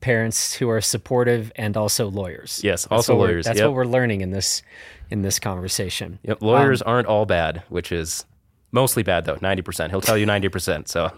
[0.01, 2.59] parents who are supportive and also lawyers.
[2.63, 3.45] Yes, That's also lawyers.
[3.45, 3.67] That's Yep.
[3.69, 4.61] what we're learning in this
[5.09, 6.19] in this conversation.
[6.23, 8.25] Yep, lawyers um, aren't all bad, which is
[8.71, 9.37] mostly bad though.
[9.41, 9.91] Ninety percent.
[9.91, 10.87] He'll tell you ninety percent.
[10.89, 11.11] So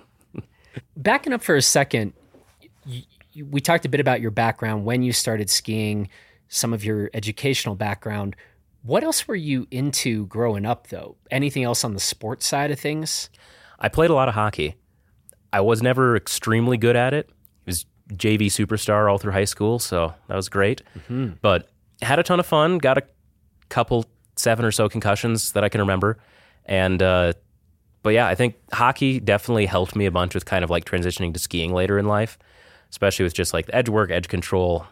[0.98, 2.14] Backing up for a second,
[3.36, 6.10] we talked a bit about your background when you started skiing,
[6.48, 8.36] some of your educational background.
[8.84, 11.16] What else were you into growing up, though?
[11.32, 13.30] Anything else on the sports side of things?
[13.80, 14.76] I played a lot of hockey.
[15.56, 17.30] I was never extremely good at it.
[17.30, 17.34] I
[17.68, 20.82] was JV superstar all through high school, so that was great.
[21.42, 21.70] But
[22.02, 22.78] had a ton of fun.
[22.78, 23.04] Got a
[23.70, 26.18] couple seven or so concussions that I can remember,
[26.66, 27.34] and uh,
[28.04, 31.34] but yeah, I think hockey definitely helped me a bunch with kind of like transitioning
[31.34, 32.38] to skiing later in life,
[32.92, 34.86] especially with just like the edge work, edge control,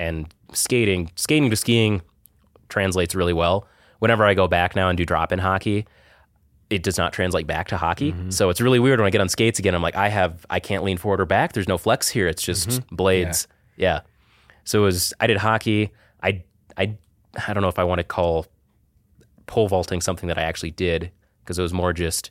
[0.00, 1.12] and skating.
[1.14, 2.02] Skating to skiing
[2.68, 3.68] translates really well.
[4.00, 5.86] Whenever I go back now and do drop in hockey,
[6.70, 8.12] it does not translate back to hockey.
[8.12, 8.30] Mm-hmm.
[8.30, 9.74] So it's really weird when I get on skates again.
[9.74, 11.52] I'm like, I have, I can't lean forward or back.
[11.52, 12.28] There's no flex here.
[12.28, 12.94] It's just mm-hmm.
[12.94, 13.48] blades.
[13.76, 14.00] Yeah.
[14.64, 15.90] So it was, I did hockey.
[16.22, 16.42] I,
[16.76, 16.96] I,
[17.46, 18.46] I don't know if I want to call
[19.46, 22.30] pole vaulting something that I actually did because it was more just,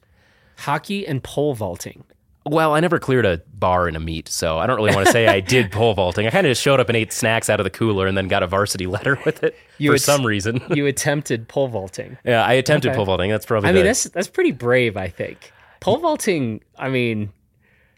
[0.58, 2.04] Hockey and pole vaulting.
[2.50, 4.28] Well, I never cleared a bar in a meet.
[4.30, 6.26] So I don't really want to say I did pole vaulting.
[6.28, 8.28] I kind of just showed up and ate snacks out of the cooler and then
[8.28, 10.62] got a varsity letter with it You for would- some reason.
[10.74, 12.18] You attempted pole vaulting.
[12.26, 12.44] yeah.
[12.46, 12.96] I attempted Okay.
[12.96, 13.30] pole vaulting.
[13.32, 14.98] That's probably I mean, the- that's that's pretty brave.
[14.98, 16.62] I think pole vaulting.
[16.78, 17.32] I mean,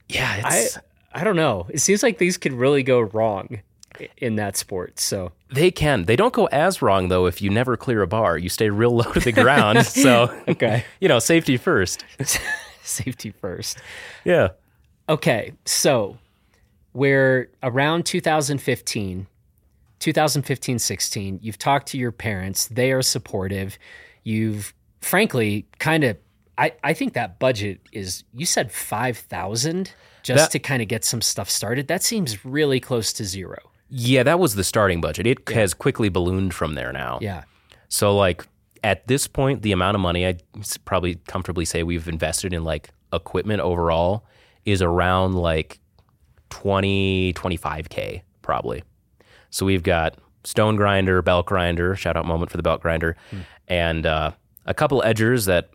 [0.07, 0.77] yeah, I it's,
[1.13, 1.67] I don't know.
[1.69, 3.61] It seems like these could really go wrong
[3.99, 4.99] i- in that sport.
[4.99, 6.05] So They can.
[6.05, 8.37] They don't go as wrong though if you never clear a bar.
[8.37, 9.85] You stay real low to the ground.
[9.85, 12.03] so okay, you know, safety first.
[12.89, 13.79] Safety first.
[14.25, 14.49] Yeah.
[15.07, 16.17] Okay, so
[16.93, 19.27] we're around 2015,
[19.99, 21.39] 2015, 16.
[21.41, 23.77] You've talked to your parents, they are supportive.
[24.23, 26.17] You've frankly kind of,
[26.57, 31.03] I, I think that budget is, you said 5,000 just That- to kind of get
[31.05, 31.87] some stuff started.
[31.87, 33.57] That seems really close to zero.
[33.89, 35.25] Yeah, that was the starting budget.
[35.25, 37.17] It has quickly ballooned from there now.
[37.21, 37.43] Yeah.
[37.87, 38.45] So like
[38.83, 40.43] at this point, the amount of money I'd
[40.85, 44.25] probably comfortably say we've invested in like equipment overall
[44.65, 45.79] is around like
[46.49, 48.83] 20, 25K probably.
[49.49, 53.15] So we've got stone grinder, belt grinder, shout out moment for the belt grinder,
[53.67, 54.31] and uh,
[54.65, 55.69] a couple edgers that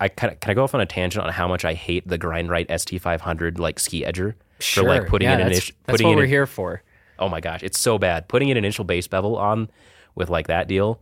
[0.00, 2.06] I can, I- can I go off on a tangent on how much I hate
[2.06, 4.84] the grind right ST500 like ski edger Sure.
[4.84, 6.82] for like putting yeah, in that's, init- that's putting what we're in, here for.
[7.18, 8.28] oh my gosh, it's so bad.
[8.28, 9.68] Putting an initial base bevel on
[10.14, 11.00] with like that deal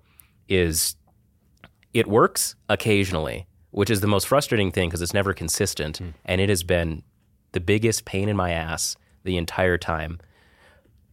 [0.48, 0.96] is
[1.92, 6.10] it works occasionally, which is the most frustrating thing because it's never consistent, hmm.
[6.24, 7.02] and it has been
[7.52, 10.18] the biggest pain in my ass the entire time.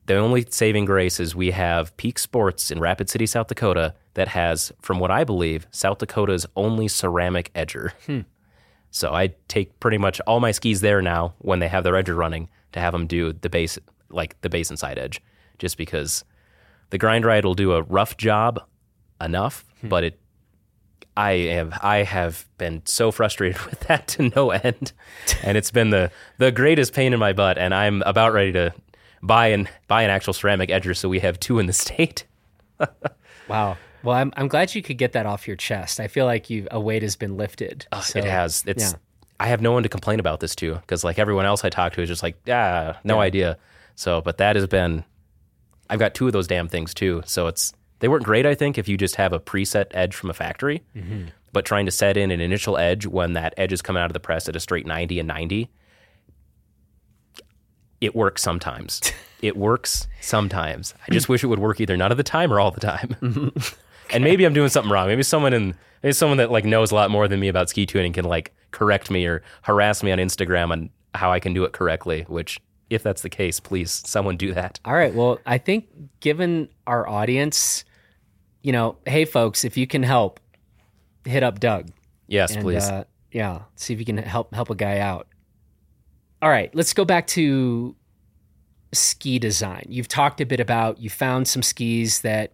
[0.07, 4.29] The only saving grace is we have Peak Sports in Rapid City, South Dakota, that
[4.29, 7.91] has, from what I believe, South Dakota's only ceramic edger.
[8.05, 8.21] Hmm.
[8.89, 12.17] So I take pretty much all my skis there now when they have their edger
[12.17, 15.21] running to have them do the base, like the base and side edge,
[15.59, 16.25] just because
[16.89, 18.61] the grind ride will do a rough job
[19.23, 20.19] enough, but it.
[21.17, 24.93] I have I have been so frustrated with that to no end,
[25.43, 27.57] and it's been the the greatest pain in my butt.
[27.57, 28.73] And I'm about ready to
[29.21, 32.25] buy an buy an actual ceramic edger, so we have two in the state.
[33.47, 33.77] Wow.
[34.03, 35.99] Well, I'm, I'm glad you could get that off your chest.
[35.99, 37.85] I feel like you a weight has been lifted.
[38.01, 38.63] So, it has.
[38.65, 38.91] It's.
[38.93, 38.97] yeah.
[39.39, 41.93] I have no one to complain about this to because like everyone else I talk
[41.93, 43.57] to is just like, ah, no idea.
[43.95, 45.03] So, but that has been.
[45.89, 47.21] I've got two of those damn things too.
[47.25, 48.45] So it's they weren't great.
[48.45, 51.27] I think if you just have a preset edge from a factory, Mm-hmm.
[51.53, 54.13] but trying to set in an initial edge when that edge is coming out of
[54.13, 55.69] the press at a straight ninety and ninety,
[57.99, 59.01] it works sometimes.
[59.41, 60.93] it works sometimes.
[61.07, 63.15] I just wish it would work either none of the time or all the time.
[64.11, 65.07] and maybe I'm doing something wrong.
[65.07, 67.85] Maybe someone in maybe someone that like knows a lot more than me about ski
[67.85, 71.63] tuning can like correct me or harass me on Instagram on how I can do
[71.65, 72.23] it correctly.
[72.27, 72.59] Which,
[72.89, 74.79] if that's the case, please someone do that.
[74.85, 75.13] All right.
[75.13, 75.87] Well, I think
[76.21, 77.85] given our audience,
[78.61, 80.39] you know, hey folks, if you can help,
[81.25, 81.89] hit up Doug.
[82.27, 82.87] Yes, and, please.
[82.87, 85.27] Uh, yeah, see if you can help help a guy out.
[86.41, 87.95] All right, let's go back to
[88.93, 89.85] ski design.
[89.89, 92.53] You've talked a bit about you found some skis that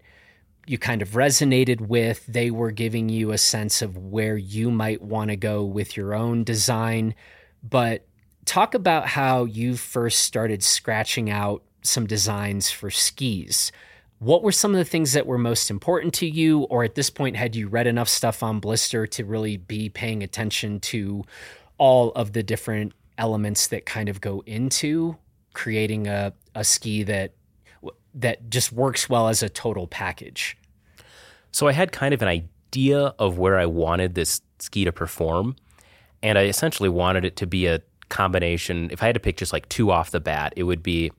[0.67, 2.25] you kind of resonated with.
[2.27, 6.13] They were giving you a sense of where you might want to go with your
[6.13, 7.15] own design.
[7.63, 8.05] But
[8.45, 13.71] talk about how you first started scratching out some designs for skis.
[14.19, 16.61] What were some of the things that were most important to you?
[16.63, 20.23] Or at this point, had you read enough stuff on Blister to really be paying
[20.23, 21.23] attention to
[21.77, 25.17] all of the different elements that kind of go into
[25.53, 27.33] creating a, a ski that
[28.13, 30.57] that just works well as a total package?
[31.51, 35.55] So I had kind of an idea of where I wanted this ski to perform,
[36.23, 38.89] and I essentially wanted it to be a combination.
[38.91, 41.11] If I had to pick just like two off the bat, it would be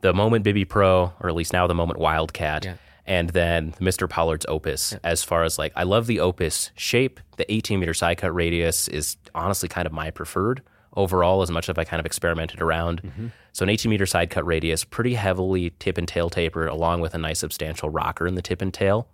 [0.00, 2.74] the Moment Bibby Pro, or at least now the Moment Wildcat, Yeah.
[3.06, 4.08] and then Mr.
[4.08, 4.94] Pollard's Opus.
[5.02, 7.20] As far as like, I love the Opus shape.
[7.36, 10.62] The 18 meter side cut radius is honestly kind of my preferred
[10.96, 13.02] overall, as much as I kind of experimented around.
[13.02, 13.26] Mm-hmm.
[13.52, 17.14] So an 18 meter side cut radius, pretty heavily tip and tail taper, along with
[17.14, 19.08] a nice substantial rocker in the tip and tail.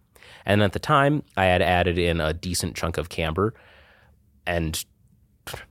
[0.46, 3.54] And at the time, I had added in a decent chunk of camber,
[4.46, 4.84] and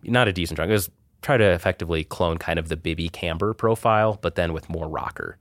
[0.03, 0.69] not a decent chunk.
[0.69, 0.89] It was
[1.23, 5.37] try to effectively clone kind of the Bibby camber profile, but then with more rocker.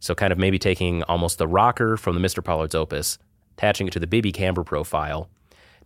[0.00, 2.42] So kind of maybe taking almost the rocker from the Mr.
[2.44, 3.18] Pollard's Opus,
[3.56, 5.28] attaching it to the Bibby camber profile,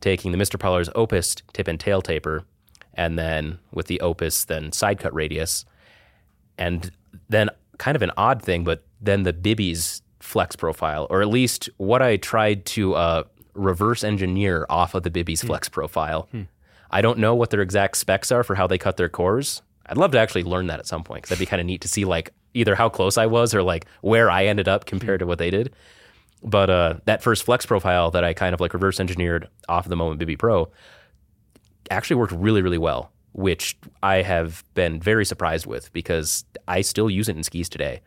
[0.00, 0.58] taking the Mr.
[0.58, 2.44] Pollard's Opus tip and tail taper,
[2.94, 5.64] and then with the Opus then side cut radius,
[6.56, 6.90] and
[7.28, 11.68] then kind of an odd thing, but then the Bibby's flex profile, or at least
[11.76, 16.28] what I tried to uh, reverse engineer off of the Bibby's flex profile.
[16.90, 19.62] I don't know what their exact specs are for how they cut their cores.
[19.86, 21.82] I'd love to actually learn that at some point because that'd be kind of neat
[21.82, 25.20] to see like either how close I was or like where I ended up compared
[25.20, 25.74] to what they did.
[26.42, 29.90] But uh, that first flex profile that I kind of like reverse engineered off of
[29.90, 30.70] the Moment Bibby Pro
[31.90, 37.10] actually worked really, really well, which I have been very surprised with because I still
[37.10, 38.00] use it in skis today.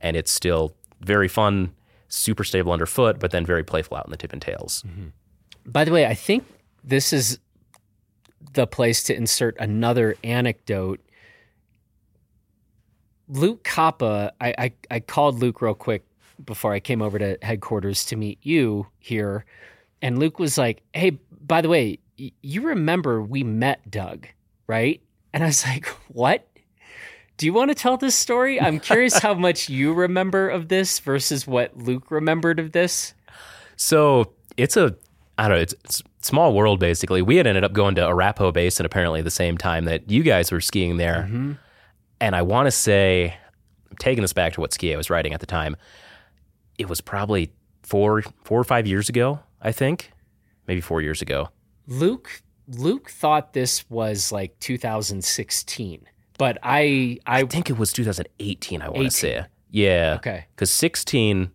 [0.00, 1.72] And it's still very fun,
[2.08, 4.84] super stable underfoot, but then very playful out in the tip and tails.
[5.64, 6.44] By the way, I think
[6.82, 7.38] this is
[8.54, 11.00] the place to insert another anecdote.
[13.28, 16.04] Luke Koppa, I, I, I called Luke real quick
[16.44, 19.44] before I came over to headquarters to meet you here.
[20.00, 24.26] And Luke was like, Hey, by the way, y- you remember we met Doug,
[24.66, 25.00] right?
[25.32, 26.46] And I was like, What?
[27.38, 28.60] Do you want to tell this story?
[28.60, 33.14] I'm curious how much you remember of this versus what Luke remembered of this.
[33.76, 34.94] So it's a,
[35.38, 37.22] I don't know, it's, it's small world basically.
[37.22, 40.50] We had ended up going to Arapahoe Basin apparently the same time that you guys
[40.50, 41.26] were skiing there.
[41.28, 41.52] Mm-hmm.
[42.20, 43.36] And I want to say,
[43.90, 45.76] I'm taking this back to what ski I was riding at the time.
[46.78, 50.12] It was probably four, four or five years ago, I think,
[50.66, 51.48] maybe four years ago.
[51.86, 56.06] Luke Luke thought this was like 2016,
[56.38, 58.80] but I I, I think it was 2018.
[58.80, 61.50] I want to say, yeah, okay because 16,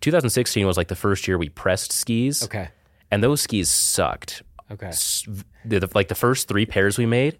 [0.00, 2.68] 2016 was like the first year we pressed skis, okay
[3.10, 4.42] and those skis sucked.
[4.70, 4.88] okay.
[4.88, 5.26] S-
[5.64, 7.38] the, the- like the first three pairs we made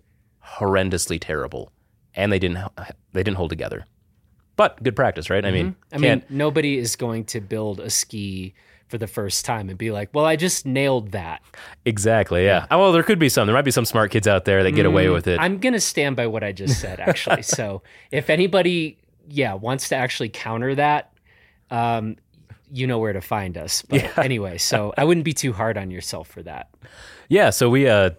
[0.59, 1.73] horrendously terrible.
[2.15, 2.59] And they didn't
[3.13, 3.85] they didn't hold together.
[4.57, 5.45] But good practice right?
[5.45, 8.55] I mean I mean nobody is going to build a ski
[8.89, 11.43] for the first time and be like, well, I just nailed that.
[11.85, 12.67] exactly yeah.
[12.71, 13.47] Oh, well there could be some.
[13.47, 15.39] There might be some smart kids out there that get away with it.
[15.41, 17.43] Mm, I'm gonna stand by what I just said, actually.
[17.59, 18.97] so if anybody,
[19.29, 21.13] yeah, wants to actually counter that,
[21.71, 22.17] um,
[22.73, 23.83] you know where to find us.
[23.83, 26.69] But anyway, so I wouldn't be too hard on yourself for that.
[27.29, 28.11] yeah so we uh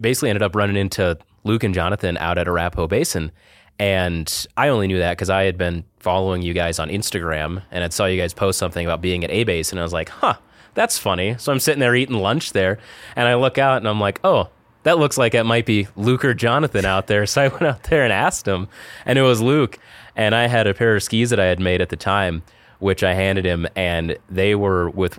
[0.00, 3.30] basically ended up running into luke and jonathan out at arapahoe basin
[3.78, 7.84] and i only knew that because i had been following you guys on instagram and
[7.84, 10.08] i saw you guys post something about being at a base and i was like
[10.08, 10.34] huh
[10.74, 12.78] that's funny so i'm sitting there eating lunch there
[13.16, 14.48] and i look out and i'm like oh
[14.84, 17.24] that looks like it might be Luke or Jonathan out there.
[17.32, 18.68] So I went out there and asked him,
[19.06, 19.78] and it was Luke.
[20.14, 22.42] And I had a pair of skis that I had made at the time,
[22.78, 25.18] which I handed him, and they were with,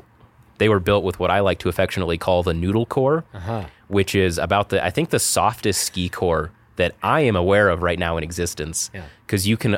[0.58, 3.24] they were built with what I like to affectionately call the noodle core,
[3.88, 7.82] which is about the I think the softest ski core that I am aware of
[7.84, 8.90] right now in existence.
[8.94, 9.04] Yeah.
[9.26, 9.78] Because you can.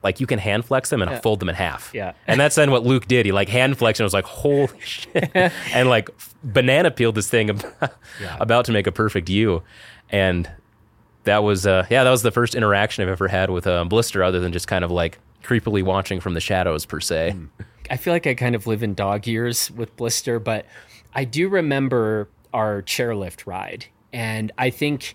[0.00, 1.90] Like you can hand flex them and fold them in half.
[1.92, 2.12] Yeah.
[2.28, 3.26] And that's then what Luke did.
[3.26, 5.28] He like hand flexed and was like, holy shit.
[5.34, 6.08] and like
[6.44, 7.94] banana peeled this thing about,
[8.38, 9.60] about to make a perfect U.
[10.08, 10.48] And
[11.24, 14.22] that was, uh, yeah, that was the first interaction I've ever had with a blister
[14.22, 17.32] other than just kind of like creepily watching from the shadows per se.
[17.32, 17.46] Hmm.
[17.90, 20.66] I feel like I kind of live in dog years with Blister, but
[21.14, 23.86] I do remember our chairlift ride.
[24.12, 25.14] And I think,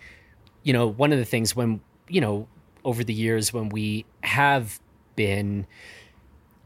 [0.64, 2.48] you know, one of the things when, you know,
[2.84, 4.80] over the years when we have
[5.16, 5.68] been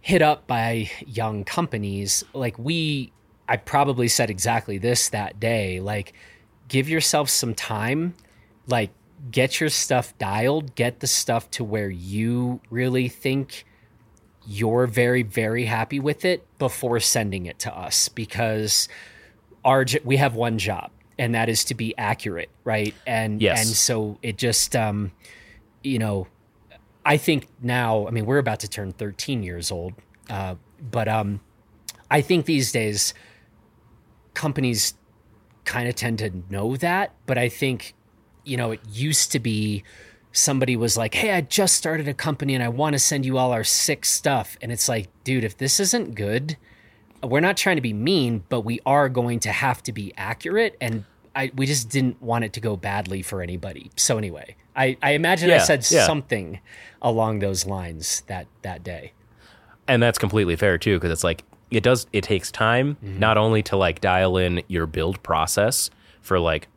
[0.02, 3.12] hit up by young companies, like we,
[3.50, 6.13] I probably said exactly this that day, like,
[6.67, 8.13] give yourself some time,
[8.67, 8.91] like,
[9.32, 13.65] get your stuff dialed, get the stuff to where you really think
[14.49, 18.88] you're very very happy with it before sending it to us because
[19.65, 20.89] our we have one job
[21.20, 23.59] and that is to be accurate right and Yes.
[23.59, 25.11] and so it just um
[25.84, 26.28] you know
[27.05, 29.93] i think now i mean we're about to turn 13 years old
[30.30, 31.41] uh but um
[32.09, 33.13] i think these days
[34.34, 34.93] companies
[35.65, 37.93] kind of tend to know that but i think
[38.48, 39.84] you know it used to be
[40.32, 43.38] somebody was like, "Hey, I just started a company and I want to send you
[43.38, 46.58] all our sick stuff." And it's like, dude, if this isn't good,
[47.24, 50.78] we're not trying to be mean, but we are going to have to be accurate
[50.80, 51.06] and
[51.38, 53.91] I, we just didn't want it to go badly for anybody.
[53.95, 56.08] So anyway, I, I imagine I said yeah.
[56.08, 56.60] something
[57.00, 59.14] along those lines that that day.
[59.88, 63.20] and that's completely fair too because it's like it does it takes time mm-hmm.
[63.20, 65.89] not only to like dial in your build process
[66.22, 66.68] for like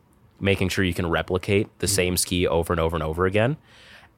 [0.41, 1.91] making sure you can replicate the mm.
[1.91, 3.57] same ski over and over and over again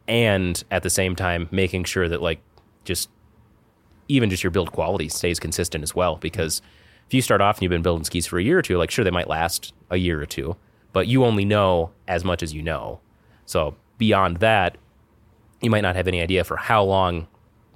[0.07, 2.41] and at the same time making sure that like
[2.83, 3.09] just
[4.07, 6.61] even just your build quality stays consistent as well because
[7.07, 8.91] if you start off and you've been building skis for a year or two like
[8.91, 10.55] sure they might last a year or two
[10.91, 12.99] but you only know as much as you know
[13.45, 14.77] so beyond that
[15.61, 17.27] you might not have any idea for how long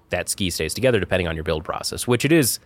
[0.09, 2.59] that ski stays together depending on your build process, which it is.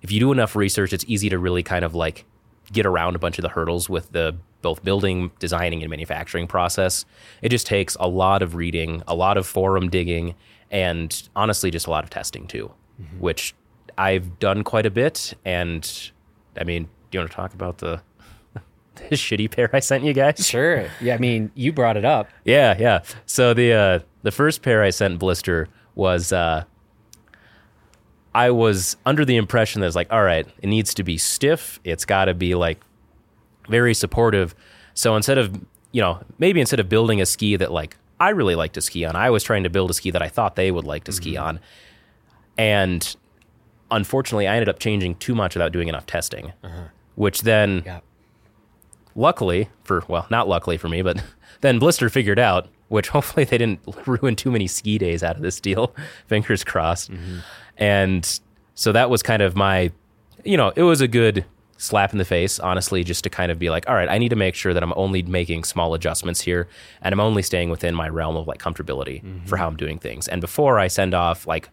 [0.00, 2.24] If you do enough research, it's easy to really kind of like
[2.72, 7.04] get around a bunch of the hurdles with the both building, designing, and manufacturing process.
[7.42, 10.34] It just takes a lot of reading, a lot of forum digging,
[10.70, 12.72] and honestly, just a lot of testing too,
[13.18, 13.54] which
[13.98, 15.34] I've done quite a bit.
[15.44, 16.10] And
[16.58, 18.00] I mean, do you want to talk about the,
[18.94, 20.46] the shitty pair I sent you guys?
[20.46, 20.88] Sure.
[21.00, 22.28] Yeah, I mean, you brought it up.
[22.44, 23.02] Yeah, yeah.
[23.26, 26.64] So the uh, the first pair I sent Blister was uh,
[28.34, 31.80] I was under the impression that it's like, all right, it needs to be stiff.
[31.84, 32.80] It's got to be like
[33.68, 34.54] very supportive.
[34.94, 35.60] So instead of
[35.92, 39.04] you know maybe instead of building a ski that like I really like to ski
[39.04, 41.12] on, I was trying to build a ski that I thought they would like to
[41.12, 41.44] ski mm-hmm.
[41.44, 41.60] on,
[42.56, 43.16] and
[43.90, 46.84] unfortunately, I ended up changing too much without doing enough testing, uh-huh.
[47.14, 48.00] which then Yeah.
[49.14, 51.22] luckily for well not luckily for me but
[51.60, 55.42] then blister figured out which hopefully they didn't ruin too many ski days out of
[55.42, 55.94] this deal
[56.26, 57.10] fingers crossed.
[57.10, 57.38] Mm-hmm.
[57.78, 58.40] And
[58.74, 59.90] so that was kind of my
[60.44, 61.44] you know it was a good
[61.82, 64.28] slap in the face honestly just to kind of be like all right i need
[64.28, 66.68] to make sure that i'm only making small adjustments here
[67.00, 69.44] and i'm only staying within my realm of like comfortability mm-hmm.
[69.46, 71.68] for how i'm doing things and before i send off like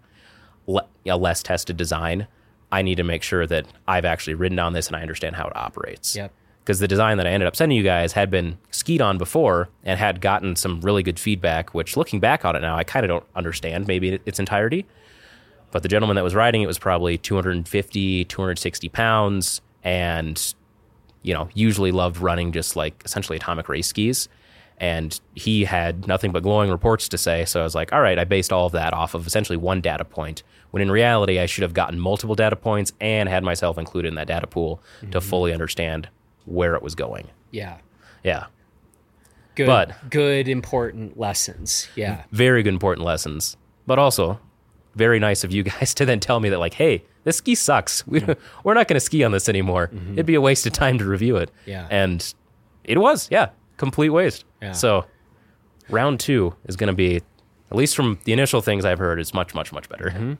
[0.66, 2.26] le- a less tested design
[2.72, 5.46] i need to make sure that i've actually written on this and i understand how
[5.46, 6.32] it operates Yep.
[6.64, 9.70] because the design that I ended up sending you guys had been skied on before
[9.84, 13.04] and had gotten some really good feedback, which looking back on it now, I kind
[13.04, 14.86] of don't understand maybe in its entirety.
[15.72, 20.54] But the gentleman that was riding it was probably 250, 260 pounds and,
[21.22, 24.30] you know, usually loved running just like essentially atomic race skis.
[24.78, 27.44] And he had nothing but glowing reports to say.
[27.44, 29.82] So I was like, all right, I based all of that off of essentially one
[29.82, 30.42] data point.
[30.72, 34.16] When in reality, I should have gotten multiple data points and had myself included in
[34.16, 35.20] that data pool to mm-hmm.
[35.20, 36.08] fully understand
[36.46, 37.28] where it was going.
[37.52, 37.80] Yeah.
[38.24, 38.46] Yeah.
[39.56, 41.90] Good But- good important lessons.
[41.96, 42.24] Yeah.
[42.32, 43.58] Very good, important lessons.
[43.86, 44.40] But also,
[45.00, 48.06] very nice of you guys to then tell me that, like, hey, this ski sucks.
[48.08, 48.24] We,
[48.64, 49.90] we're not going to ski on this anymore.
[49.92, 50.14] Mm-hmm.
[50.14, 51.50] It'd be a waste of time to review it.
[51.66, 51.88] Yeah.
[51.90, 52.34] And
[52.84, 54.46] it was, yeah, complete waste.
[54.62, 54.74] Yeah.
[54.74, 55.06] So,
[55.90, 59.34] round two is going to be, at least from the initial things I've heard, is
[59.34, 60.12] much, much, much better.
[60.12, 60.34] Mm-hmm.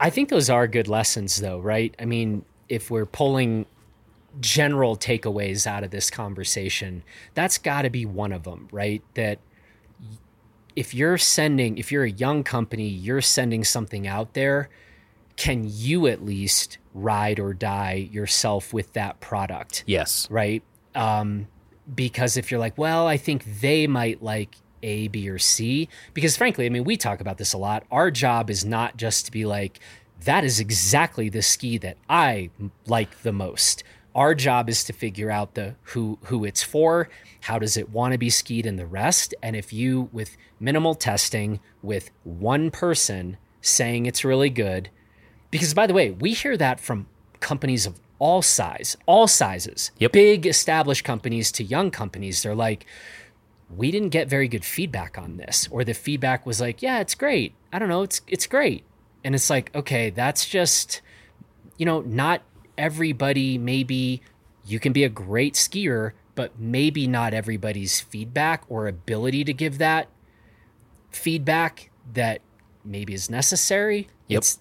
[0.00, 1.94] I think those are good lessons, though, right?
[1.98, 3.66] I mean, if we're pulling
[4.40, 7.02] general takeaways out of this conversation,
[7.34, 9.02] that's got to be one of them, right?
[9.14, 9.38] That
[10.76, 14.68] if you're sending, if you're a young company, you're sending something out there,
[15.36, 19.84] can you at least ride or die yourself with that product?
[19.86, 20.28] Yes.
[20.30, 20.62] right?
[20.94, 21.48] Um,
[21.92, 26.36] because if you're like, well, I think they might like A, B, or C, because
[26.36, 27.84] frankly, I mean, we talk about this a lot.
[27.90, 29.80] Our job is not just to be like,
[30.24, 32.50] that is exactly the ski that I
[32.86, 33.84] like the most.
[34.16, 37.08] Our job is to figure out the who who it's for,
[37.42, 39.34] how does it want to be skied, and the rest.
[39.42, 44.88] And if you, with minimal testing, with one person saying it's really good,
[45.50, 47.06] because by the way, we hear that from
[47.40, 50.12] companies of all size, all sizes, Yep.
[50.12, 52.42] big established companies to young companies.
[52.42, 52.86] They're like,
[53.68, 57.14] we didn't get very good feedback on this, or the feedback was like, yeah, it's
[57.14, 57.52] great.
[57.70, 58.84] I don't know, it's it's great,
[59.22, 61.02] and it's like, okay, that's just,
[61.76, 62.40] you know, not
[62.78, 63.58] everybody.
[63.58, 64.22] Maybe
[64.64, 69.78] you can be a great skier, but maybe not everybody's feedback or ability to give
[69.78, 70.08] that
[71.10, 72.40] feedback that
[72.84, 74.08] maybe is necessary.
[74.28, 74.38] Yep.
[74.38, 74.58] It's,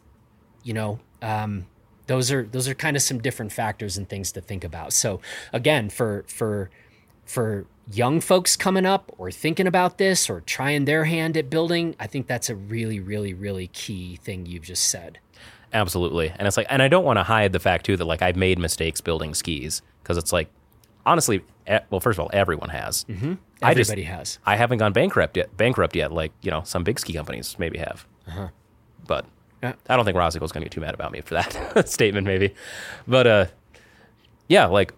[0.63, 1.66] you know, um,
[2.07, 4.93] those are those are kind of some different factors and things to think about.
[4.93, 6.70] So again, for for
[7.26, 11.95] for young folks coming up or thinking about this or trying their hand at building,
[11.99, 15.20] I think that's a really, really, really key thing you've just said.
[15.76, 16.32] Absolutely.
[16.38, 18.36] And it's like, and I don't want to hide the fact too that like I've
[18.38, 20.49] made mistakes building skis because it's like,
[21.05, 23.03] honestly, e- well, first of all, everyone has.
[23.09, 23.34] Mm-hmm.
[23.61, 24.39] I just, Everybody has.
[24.45, 25.55] I haven't gone bankrupt yet.
[25.57, 28.05] Bankrupt yet, like you know, some big ski companies maybe have.
[29.05, 29.26] But
[29.61, 29.73] Yeah.
[29.89, 32.53] I don't think Rosico's going to get too mad about me for that statement, maybe.
[33.07, 33.45] But uh,
[34.47, 34.93] yeah, like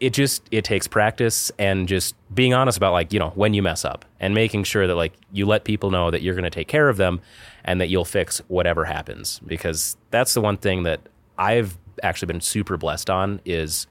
[0.00, 3.62] it just it takes practice and just being honest about like you know when you
[3.62, 6.50] mess up and making sure that like you let people know that you're going to
[6.50, 7.20] take care of them
[7.64, 11.00] and that you'll fix whatever happens because that's the one thing that
[11.38, 13.86] I've actually been super blessed on is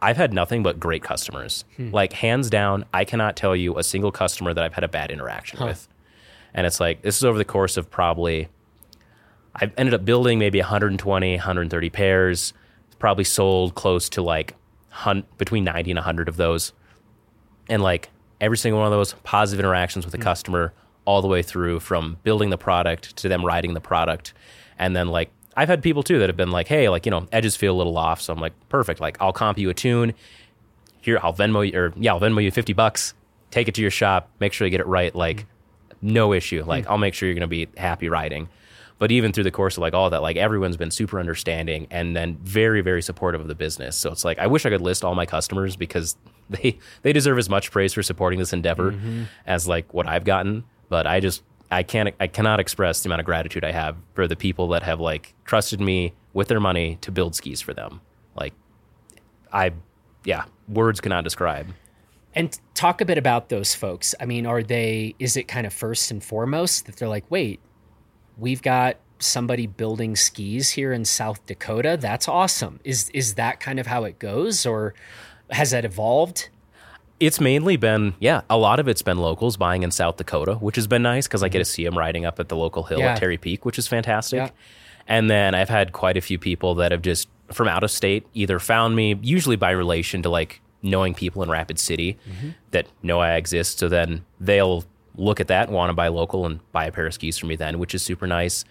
[0.00, 1.64] I've had nothing but great customers.
[1.76, 1.90] Hmm.
[1.90, 5.10] Like hands down, I cannot tell you a single customer that I've had a bad
[5.10, 5.66] interaction huh.
[5.66, 5.88] with.
[6.54, 8.48] And it's like this is over the course of probably
[9.54, 12.52] I've ended up building maybe 120, 130 pairs.
[12.98, 14.54] Probably sold close to like
[14.90, 16.72] hun- between 90 and 100 of those.
[17.68, 18.10] And like
[18.40, 20.22] every single one of those positive interactions with the mm.
[20.22, 20.72] customer
[21.04, 24.32] all the way through from building the product to them riding the product.
[24.78, 27.26] And then like I've had people too that have been like, hey, like, you know,
[27.32, 28.20] edges feel a little off.
[28.20, 29.00] So I'm like, perfect.
[29.00, 30.12] Like I'll comp you a tune.
[31.00, 33.14] Here, I'll Venmo you or yeah, I'll Venmo you 50 bucks.
[33.50, 35.14] Take it to your shop, make sure you get it right.
[35.14, 35.46] Like, mm.
[36.02, 36.64] no issue.
[36.64, 36.90] Like, mm.
[36.90, 38.48] I'll make sure you're gonna be happy riding.
[38.98, 42.16] But even through the course of like all that, like everyone's been super understanding and
[42.16, 43.96] then very, very supportive of the business.
[43.96, 46.16] So it's like I wish I could list all my customers because
[46.50, 49.24] they they deserve as much praise for supporting this endeavor mm-hmm.
[49.46, 50.64] as like what I've gotten.
[50.88, 54.26] But I just I can't I cannot express the amount of gratitude I have for
[54.26, 58.00] the people that have like trusted me with their money to build skis for them.
[58.34, 58.54] Like
[59.52, 59.72] I
[60.24, 61.68] yeah, words cannot describe.
[62.34, 64.14] And talk a bit about those folks.
[64.20, 67.60] I mean, are they is it kind of first and foremost that they're like, "Wait,
[68.36, 71.96] we've got somebody building skis here in South Dakota.
[72.00, 72.80] That's awesome.
[72.84, 74.94] Is is that kind of how it goes or
[75.50, 76.48] has that evolved?
[77.18, 80.76] It's mainly been, yeah, a lot of it's been locals buying in South Dakota, which
[80.76, 82.98] has been nice because I get to see them riding up at the local hill
[82.98, 83.12] yeah.
[83.12, 84.36] at Terry Peak, which is fantastic.
[84.36, 84.50] Yeah.
[85.08, 88.26] And then I've had quite a few people that have just from out of state
[88.34, 92.50] either found me, usually by relation to like knowing people in Rapid City mm-hmm.
[92.72, 93.78] that know I exist.
[93.78, 94.84] So then they'll
[95.16, 97.56] look at that, want to buy local, and buy a pair of skis for me
[97.56, 98.64] then, which is super nice.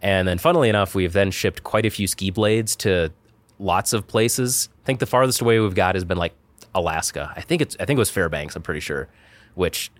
[0.00, 3.10] And then, funnily enough, we've then shipped quite a few ski blades to
[3.58, 4.68] lots of places.
[4.84, 6.34] I think the farthest away we've got has been like
[6.74, 7.32] Alaska.
[7.36, 8.54] I think it's I think it was Fairbanks.
[8.54, 9.08] I'm pretty sure,
[9.54, 9.90] which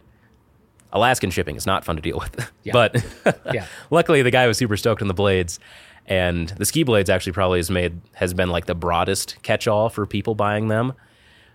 [0.92, 2.50] Alaskan shipping is not fun to deal with.
[2.64, 2.72] Yeah.
[2.72, 3.04] but
[3.54, 3.66] yeah.
[3.90, 5.58] luckily, the guy was super stoked on the blades.
[6.06, 9.90] And the ski blades actually probably has made has been like the broadest catch all
[9.90, 10.94] for people buying them,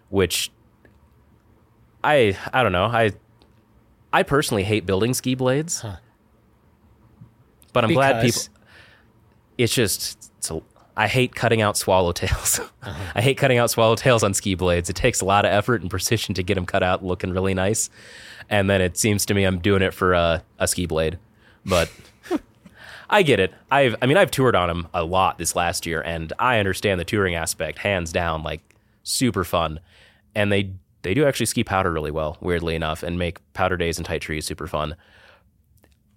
[0.09, 0.51] which
[2.03, 2.85] I I don't know.
[2.85, 3.13] I
[4.13, 5.95] I personally hate building ski blades, huh.
[7.73, 7.97] but I'm because?
[7.97, 8.41] glad people.
[9.57, 10.61] It's just it's a,
[10.95, 12.69] I hate cutting out swallowtails.
[12.83, 13.11] Uh-huh.
[13.15, 14.89] I hate cutting out swallowtails on ski blades.
[14.89, 17.53] It takes a lot of effort and precision to get them cut out looking really
[17.53, 17.89] nice,
[18.49, 21.17] and then it seems to me I'm doing it for a, a ski blade,
[21.65, 21.89] but.
[23.09, 23.53] I get it.
[23.71, 26.99] I've, I mean, I've toured on them a lot this last year, and I understand
[26.99, 28.61] the touring aspect, hands down, like
[29.03, 29.79] super fun.
[30.35, 30.71] And they
[31.03, 34.21] they do actually ski powder really well, weirdly enough, and make powder days and tight
[34.21, 34.95] trees super fun.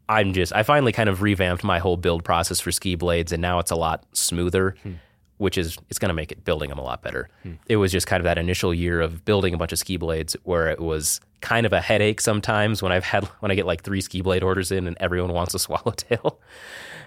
[0.09, 3.43] I'm just I finally kind of revamped my whole build process for ski blades, and
[3.43, 4.93] now it's a lot smoother, hmm.
[5.39, 7.29] which is it's going to make it building them a lot better.
[7.43, 7.55] Hmm.
[7.69, 10.37] It was just kind of that initial year of building a bunch of ski blades
[10.45, 13.83] where it was kind of a headache sometimes when I've had when I get like
[13.83, 16.41] three ski blade orders in and everyone wants a swallowtail.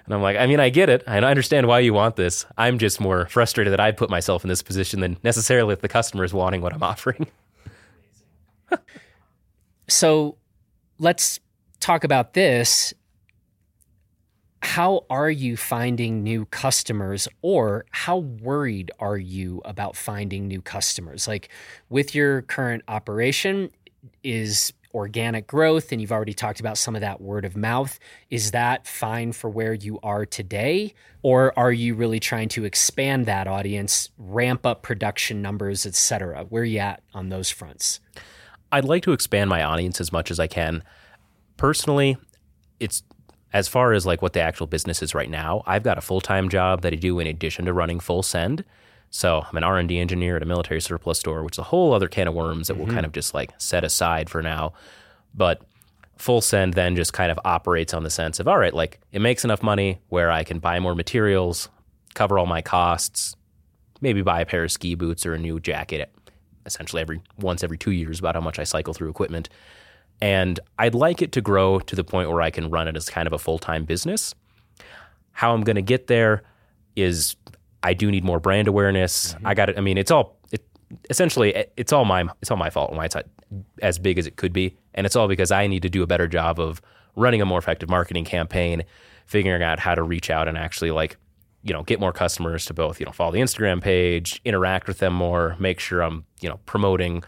[0.06, 1.04] And I'm like, I mean, I get it.
[1.08, 2.46] I understand why you want this.
[2.58, 5.88] I'm just more frustrated that I put myself in this position than necessarily if the
[5.88, 7.28] customer is wanting what I'm offering.
[9.88, 10.38] So
[10.98, 11.40] let's
[11.80, 12.94] talk about this.
[14.62, 21.28] How are you finding new customers, or how worried are you about finding new customers?
[21.28, 21.50] Like
[21.90, 23.72] with your current operation,
[24.24, 28.00] is organic growth, and you've already talked about some of that word of mouth.
[28.30, 30.94] Is that fine for where you are today?
[31.22, 36.44] Or are you really trying to expand that audience, ramp up production numbers, et cetera?
[36.46, 38.00] Where are you at on those fronts?
[38.72, 40.84] I'd like to expand my audience as much as I can.
[41.58, 42.18] Personally,
[42.80, 43.04] it's
[43.52, 45.64] as far as like what the actual business is right now.
[45.66, 48.64] I've got a full time job that I do in addition to running Full Send.
[49.10, 51.64] So I'm an R and D engineer at a military surplus store, which is a
[51.64, 52.86] whole other can of worms that mm-hmm.
[52.86, 54.74] we'll kind of just like set aside for now.
[55.34, 55.62] But
[56.18, 59.20] Full Send then just kind of operates on the sense of all right, like it
[59.20, 61.70] makes enough money where I can buy more materials,
[62.14, 63.36] cover all my costs,
[64.02, 66.12] maybe buy a pair of ski boots or a new jacket
[66.66, 69.50] essentially every once every two years about how much I cycle through equipment.
[70.22, 73.10] And I'd like it to grow to the point where I can run it as
[73.10, 74.36] kind of a full time business.
[75.32, 76.44] How I'm going to get there
[76.96, 77.36] is
[77.84, 79.34] I do need more brand awareness.
[79.34, 79.48] Mm-hmm.
[79.48, 79.78] I got it.
[79.78, 80.66] I mean, it's all it,
[81.10, 83.26] essentially it's all my it's all my fault why it's not
[83.82, 86.08] as big as it could be, and it's all because I need to do a
[86.08, 86.82] better job of
[87.16, 88.84] running a more effective marketing campaign,
[89.26, 91.18] figuring out how to reach out and actually like
[91.64, 95.00] you know, get more customers to both, you know, follow the Instagram page, interact with
[95.00, 97.24] them more, make sure I'm, you know, promoting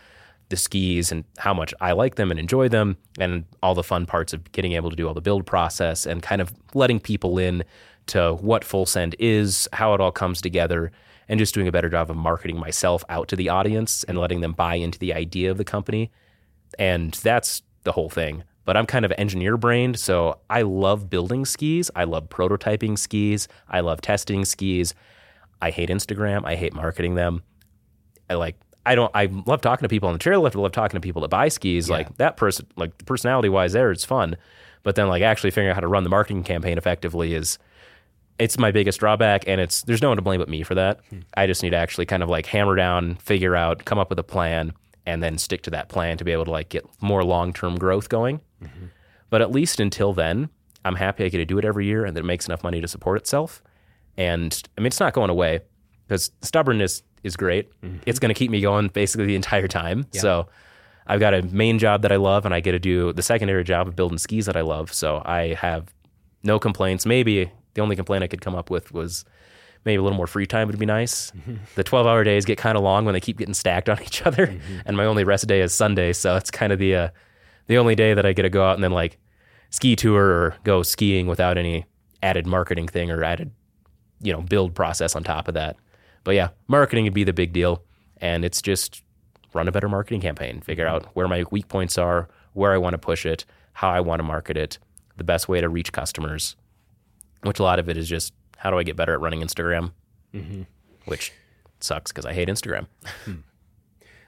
[0.50, 4.06] the skis and how much I like them and enjoy them and all the fun
[4.06, 7.38] parts of getting able to do all the build process and kind of letting people
[7.38, 7.64] in
[8.08, 10.92] to what full send is, how it all comes together
[11.30, 14.42] and just doing a better job of marketing myself out to the audience and letting
[14.42, 16.12] them buy into the idea of the company.
[16.78, 18.44] And that's the whole thing.
[18.72, 21.92] But I'm kind of engineer brained, so I love building skis.
[21.94, 23.50] I love prototyping skis.
[23.68, 24.94] I love testing skis.
[25.62, 26.46] I hate Instagram.
[26.46, 27.44] I hate marketing them.
[28.30, 28.56] I like
[28.86, 30.56] I don't I love talking to people on the chairlift.
[30.56, 31.90] I love talking to people that buy skis.
[31.90, 31.96] Yeah.
[31.98, 34.38] Like that person like personality wise there, it's fun.
[34.84, 37.60] But then like actually figuring out how to run the marketing campaign effectively is
[38.40, 41.02] it's my biggest drawback and it's there's no one to blame but me for that.
[41.10, 41.20] Hmm.
[41.36, 44.20] I just need to actually kind of like hammer down, figure out, come up with
[44.20, 44.72] a plan,
[45.06, 47.78] and then stick to that plan to be able to like get more long term
[47.78, 48.41] growth going.
[48.64, 48.86] Mm-hmm.
[49.30, 50.49] But at least until then,
[50.84, 52.82] I'm happy I get to do it every year and that it makes enough money
[52.82, 53.64] to support itself.
[54.18, 55.62] And I mean it's not going away
[56.08, 57.72] because stubbornness is great.
[57.82, 57.97] Mm-hmm.
[58.06, 60.06] It's going to keep me going basically the entire time.
[60.12, 60.47] So
[61.08, 63.64] I've got a main job that I love, and I get to do the secondary
[63.64, 64.93] job of building skis that I love.
[64.93, 65.93] So I have
[66.43, 67.06] no complaints.
[67.06, 69.26] Maybe the only complaint I could come up with was
[69.86, 71.32] maybe a little more free time would be nice.
[71.32, 71.56] Mm-hmm.
[71.76, 74.22] The 12 hour days get kind of long when they keep getting stacked on each
[74.24, 74.80] other, mm-hmm.
[74.86, 76.14] and my only rest day is Sunday.
[76.14, 77.10] So it's kind of the uh,
[77.68, 79.18] the only day that I get to go out and then like
[79.70, 81.86] ski tour or go skiing without any
[82.22, 83.52] added marketing thing or added
[84.22, 85.78] you know build process on top of that.
[86.24, 87.84] But yeah, marketing would be the big deal,
[88.18, 89.04] and it's just
[89.54, 91.08] run a better marketing campaign, figure mm-hmm.
[91.08, 94.20] out where my weak points are, where I want to push it, how I want
[94.20, 94.78] to market it,
[95.18, 96.56] the best way to reach customers.
[97.44, 99.91] Which a lot of it is just how do I get better at running Instagram,
[100.36, 100.62] mm-hmm.
[101.05, 101.34] which
[101.80, 102.86] sucks because I hate Instagram.
[103.26, 103.38] Hmm.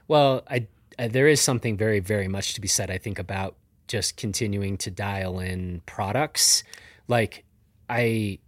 [0.08, 0.66] Well, I,
[0.98, 3.54] I there is something very very much to be said I think about
[3.86, 6.64] just continuing to dial in products.
[7.06, 7.44] Like
[7.88, 8.40] I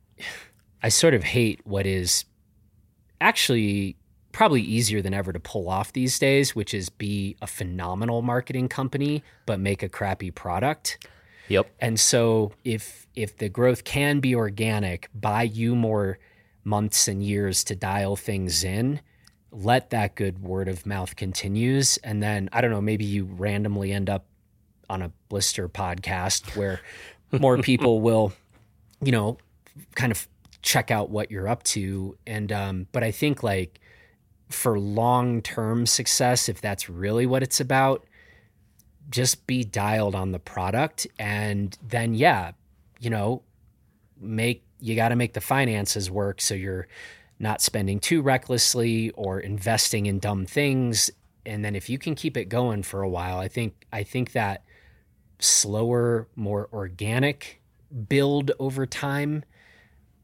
[0.82, 2.24] I sort of hate what is
[3.20, 3.96] actually
[4.32, 8.68] probably easier than ever to pull off these days, which is be a phenomenal marketing
[8.68, 10.98] company but make a crappy product.
[11.48, 11.70] Yep.
[11.80, 16.18] And so if if the growth can be organic, buy you more
[16.64, 19.00] months and years to dial things in,
[19.52, 23.92] let that good word of mouth continues and then I don't know, maybe you randomly
[23.92, 24.26] end up
[24.88, 26.80] on a blister podcast where
[27.32, 28.32] more people will
[29.02, 29.38] you know
[29.94, 30.26] kind of
[30.62, 33.80] check out what you're up to and um but I think like
[34.48, 38.05] for long-term success if that's really what it's about
[39.10, 42.52] just be dialed on the product and then yeah
[42.98, 43.42] you know
[44.18, 46.88] make you got to make the finances work so you're
[47.38, 51.10] not spending too recklessly or investing in dumb things.
[51.44, 54.32] And then if you can keep it going for a while i think i think
[54.32, 54.64] that
[55.38, 57.60] slower more organic
[58.08, 59.44] build over time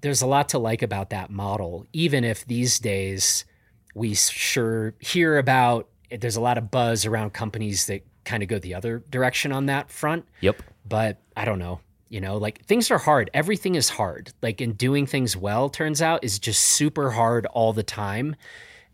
[0.03, 1.87] there's a lot to like about that model.
[1.93, 3.45] Even if these days
[3.95, 8.59] we sure hear about there's a lot of buzz around companies that kind of go
[8.59, 10.62] the other direction on that front Yep.
[10.89, 11.81] but I don't know.
[12.09, 13.31] You know, like things are hard.
[13.33, 14.33] Everything is hard.
[14.43, 18.37] Like, and doing things well turns out is just super hard all the time.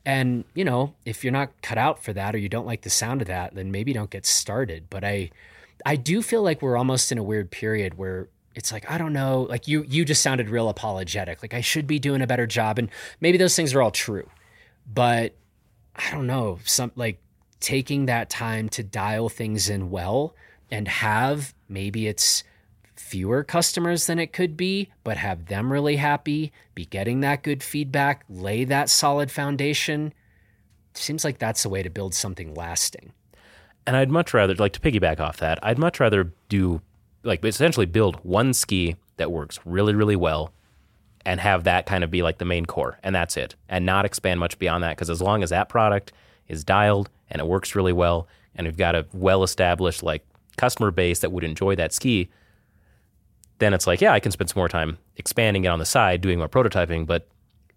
[0.06, 2.90] And, you know, if you're not cut out for that or you don't like the
[2.90, 4.86] sound of that, then maybe don't get started.
[4.88, 5.30] But I,
[5.84, 9.12] I do feel like we're almost in a weird period where it's like, I don't
[9.12, 11.42] know, like you, you just sounded real apologetic.
[11.42, 12.78] Like I should be doing a better job.
[12.78, 12.88] And
[13.20, 14.28] maybe those things are all true,
[14.86, 15.34] but
[15.96, 17.20] I don't know, some like
[17.60, 20.34] taking that time to dial things in well
[20.70, 22.44] and have maybe it's
[22.94, 27.62] fewer customers than it could be, but have them really happy, be getting that good
[27.62, 30.12] feedback, lay that solid foundation.
[30.94, 33.12] Seems like that's the way to build something lasting.
[33.86, 36.82] And I'd much rather, like to piggyback off that, I'd much rather do,
[37.22, 40.52] like, essentially build one ski that works really, really well
[41.24, 42.98] and have that kind of be like the main core.
[43.02, 43.54] And that's it.
[43.68, 44.96] And not expand much beyond that.
[44.96, 46.12] Because as long as that product
[46.48, 50.24] is dialed and it works really well, and we've got a well established, like,
[50.58, 52.28] customer base that would enjoy that ski,
[53.58, 56.20] then it's like, yeah, I can spend some more time expanding it on the side,
[56.20, 57.06] doing more prototyping.
[57.06, 57.28] But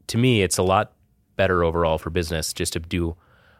[0.07, 0.93] to me, it's a lot
[1.37, 3.15] better overall for business just to do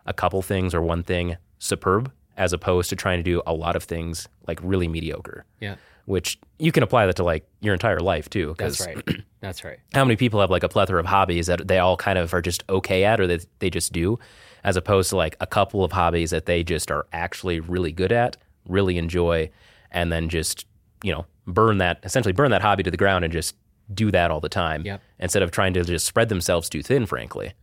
[0.06, 3.76] a couple things or one thing superb as opposed to trying to do a lot
[3.76, 5.46] of things like really mediocre.
[5.60, 5.76] Yeah.
[6.06, 8.56] Which you can apply that to like your entire life too.
[8.58, 9.04] That's right.
[9.40, 9.80] That's right.
[9.94, 12.42] How many people have like a plethora of hobbies that they all kind of are
[12.42, 14.20] just okay at or that they just do,
[14.64, 18.12] as opposed to like a couple of hobbies that they just are actually really good
[18.12, 18.38] at,
[18.68, 19.50] really enjoy,
[19.92, 20.66] and then just,
[21.04, 23.56] you know, burn that, essentially burn that hobby to the ground and just
[23.94, 25.02] do that all the time Yep.
[25.20, 27.54] instead of trying to just spread themselves too thin, frankly.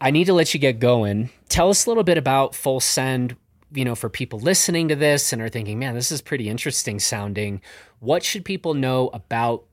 [0.00, 1.30] I need to let you get going.
[1.48, 3.36] Tell us a little bit about Full Send,
[3.72, 6.98] you know, for people listening to this and are thinking, man, this is pretty interesting
[6.98, 7.60] sounding.
[8.00, 9.64] What should people know about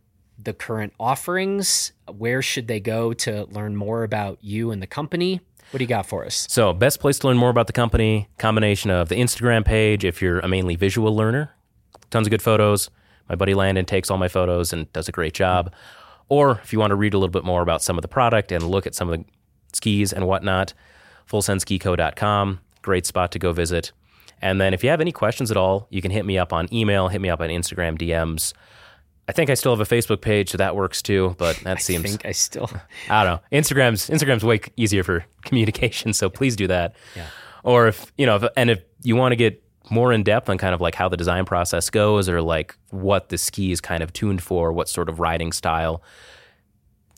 [0.42, 1.92] the current offerings?
[2.12, 5.42] Where should they go to learn more about you and the company?
[5.72, 6.46] What do you got for us?
[6.50, 10.22] So, best place to learn more about the company, combination of the Instagram page if
[10.22, 11.52] you're a mainly visual learner,
[12.12, 12.90] tons of good photos.
[13.30, 15.74] My buddy Landon takes all my photos and does a great job.
[16.30, 18.52] Or if you want to read a little bit more about some of the product
[18.52, 19.26] and look at some of the
[19.74, 20.74] skis and whatnot,
[21.30, 23.92] fullsendskico.com, great spot to go visit.
[24.42, 26.72] And then if you have any questions at all, you can hit me up on
[26.74, 28.54] email, hit me up on Instagram DMs.
[29.28, 31.36] I think I still have a Facebook page, so that works too.
[31.38, 32.70] But that seems I think I still.
[33.10, 33.58] I don't know.
[33.58, 36.96] Instagram's Instagram's way easier for communication, so please do that.
[37.16, 37.28] Yeah.
[37.64, 40.58] Or if you know, if, and if you want to get more in depth on
[40.58, 44.04] kind of like how the design process goes, or like what the ski is kind
[44.04, 46.04] of tuned for, what sort of riding style,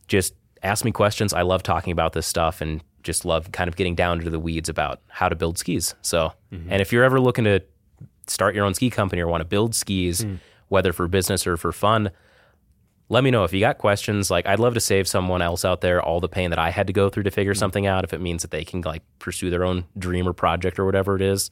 [0.08, 1.34] just ask me questions.
[1.34, 4.40] I love talking about this stuff and just love kind of getting down into the
[4.40, 5.96] weeds about how to build skis.
[6.02, 6.72] So, mm-hmm.
[6.72, 7.62] and if you're ever looking to
[8.28, 10.36] start your own ski company or want to build skis, hmm.
[10.68, 12.12] Whether for business or for fun,
[13.10, 14.32] let me know if you got questions.
[14.32, 16.88] Like, I'd love to save someone else out there all the pain that I had
[16.88, 17.60] to go through to figure mm-hmm.
[17.60, 20.80] something out if it means that they can like pursue their own dream or project
[20.80, 21.52] or whatever it is.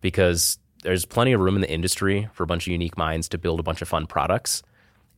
[0.00, 3.38] Because there's plenty of room in the industry for a bunch of unique minds to
[3.38, 4.62] build a bunch of fun products.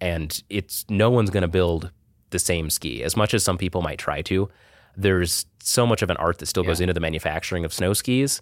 [0.00, 1.90] And it's no one's going to build
[2.30, 4.48] the same ski as much as some people might try to.
[4.96, 8.40] There's so much of an art that still goes into the manufacturing of snow skis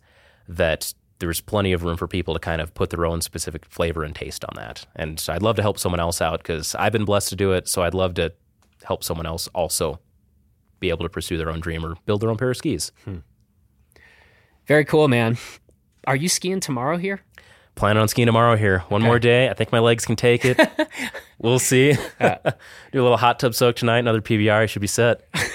[0.49, 4.05] that there's plenty of room for people to kind of put their own specific flavor
[4.05, 4.87] and taste on that.
[4.95, 7.53] And so I'd love to help someone else out because I've been blessed to do
[7.53, 7.69] it.
[7.69, 8.33] So I'd love to
[8.85, 10.01] help someone else also
[10.81, 12.93] be able to pursue their own dream or build their own pair of skis.
[13.05, 13.19] Hmm.
[14.67, 15.39] Very cool, man.
[16.07, 17.23] Are you skiing tomorrow here?
[17.77, 18.81] Planning on skiing tomorrow here.
[18.89, 19.49] One more day.
[19.49, 20.59] I think my legs can take it.
[21.39, 21.93] we'll see.
[22.21, 22.55] Do a
[22.93, 23.99] little hot tub soak tonight.
[23.99, 24.53] Another PBR.
[24.53, 25.29] I should be set.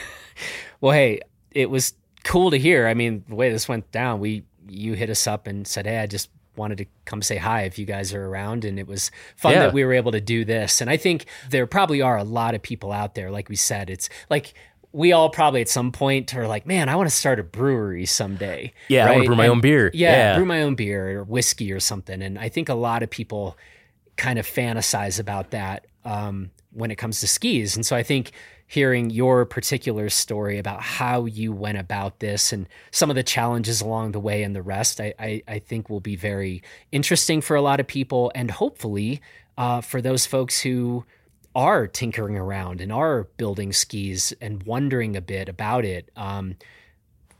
[0.81, 1.93] Well, hey, it was
[2.23, 2.87] cool to hear.
[2.87, 5.99] I mean, the way this went down, we you hit us up and said, "Hey,
[5.99, 9.09] I just wanted to come say hi if you guys are around," and it was
[9.35, 9.59] fun Yeah.
[9.59, 10.81] that we were able to do this.
[10.81, 13.89] And I think there probably are a lot of people out there, like we said,
[13.89, 14.53] it's like.
[14.93, 18.05] We all probably at some point are like, man, I want to start a brewery
[18.05, 18.73] someday.
[18.89, 19.89] Yeah, I wanna brew my And- own beer.
[19.93, 20.35] Yeah, Yeah.
[20.35, 22.21] brew my own beer or whiskey or something.
[22.21, 23.57] And I think a lot of people
[24.17, 27.77] kind of fantasize about that um, when it comes to skis.
[27.77, 28.31] And so I think
[28.71, 33.81] hearing your particular story about how you went about this and some of the challenges
[33.81, 37.57] along the way and the rest, I, I, I think will be very interesting for
[37.57, 39.19] a lot of people and hopefully
[39.57, 41.03] uh, for those folks who
[41.53, 46.09] are tinkering around and are building skis and wondering a bit about it.
[46.15, 46.55] Um,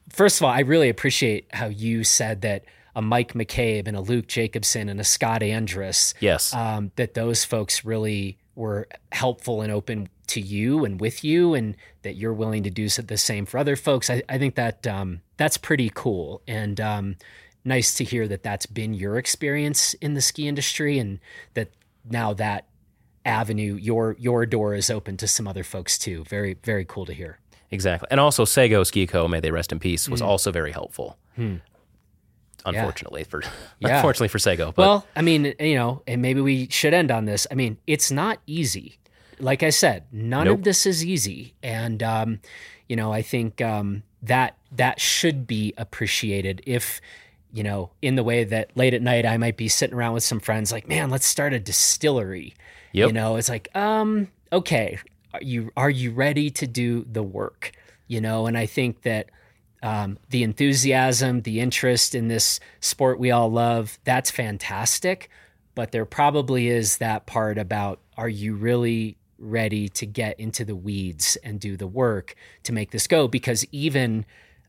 [0.10, 4.02] first of all, I really appreciate how you said that a Mike McCabe and a
[4.02, 6.54] Luke Jacobson and a Scott Andrus, Yes.
[6.54, 11.76] um, that those folks really were helpful and open to you and with you, and
[12.04, 14.10] that you're willing to do the same for other folks.
[14.10, 17.16] I, I think that um, that's pretty cool and um,
[17.64, 21.20] nice to hear that that's been your experience in the ski industry, and
[21.54, 21.70] that
[22.10, 22.68] now that
[23.26, 26.24] avenue, your your door is open to some other folks too.
[26.26, 27.38] Very very cool to hear.
[27.70, 28.08] Exactly.
[28.12, 31.18] And also Sego Ski Co, may they rest in peace, was also very helpful.
[32.66, 33.42] Unfortunately for
[33.80, 33.96] Yeah.
[33.96, 34.72] unfortunately for Sego.
[34.72, 37.48] But well, I mean, you know, and maybe we should end on this.
[37.50, 39.00] I mean, it's not easy.
[39.42, 42.40] Like I said, none of this is easy, and um,
[42.88, 46.62] you know, I think um, that that should be appreciated.
[46.66, 47.02] If
[47.54, 50.24] you know, in the way that late at night I might be sitting around with
[50.24, 52.54] some friends, like, man, let's start a distillery.
[52.94, 53.08] Yep.
[53.08, 55.00] You know, it's like, um, okay,
[55.34, 57.72] are you are you ready to do the work?
[58.08, 59.30] You know, and I think that
[59.84, 65.30] um, the enthusiasm, the interest in this sport we all love, that's fantastic.
[65.74, 70.76] But there probably is that part about are you really ready to get into the
[70.76, 73.28] weeds and do the work to make this go?
[73.28, 74.26] Because even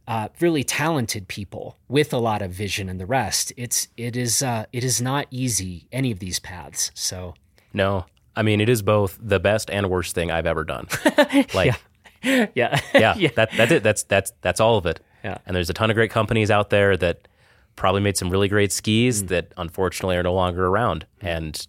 [0.09, 4.43] uh, really talented people with a lot of vision and the rest, it's it is
[4.43, 6.91] uh, it is not easy any of these paths.
[6.95, 7.35] So
[7.73, 8.07] no.
[8.35, 10.89] I mean it is both the best and worst thing I've ever done.
[11.55, 11.75] Like
[12.23, 13.83] yeah, yeah, That, that's it.
[13.83, 15.01] That's that's that's all of it.
[15.25, 15.39] Yeah.
[15.47, 17.29] And there's a ton of great companies out there that
[17.77, 21.07] probably made some really great skis that unfortunately are no longer around.
[21.21, 21.65] And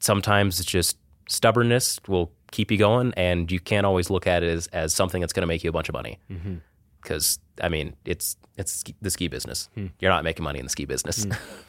[0.00, 0.96] sometimes it's just
[1.28, 5.20] stubbornness will keep you going, and you can't always look at it as, as something
[5.20, 6.18] that's going to make you a bunch of money.
[6.30, 6.56] Mm-hmm.
[7.02, 9.68] Because I mean, it's it's the ski business.
[9.74, 9.86] Hmm.
[10.00, 11.24] You're not making money in the ski business.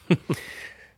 [0.08, 0.14] Hmm.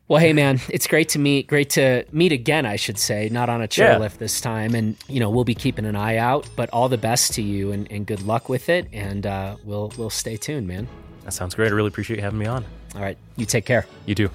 [0.09, 1.47] Well, hey man, it's great to meet.
[1.47, 3.69] Great to meet again, I should say, not on a Yeah.
[3.69, 4.75] chairlift this time.
[4.75, 6.49] And you know, we'll be keeping an eye out.
[6.57, 8.89] But all the best to you, and, and good luck with it.
[8.93, 10.89] And uh, we'll we'll stay tuned, man.
[11.23, 11.71] that sounds great.
[11.71, 12.65] I really appreciate you having me on.
[12.97, 13.87] All right, you take care.
[14.05, 14.31] You too.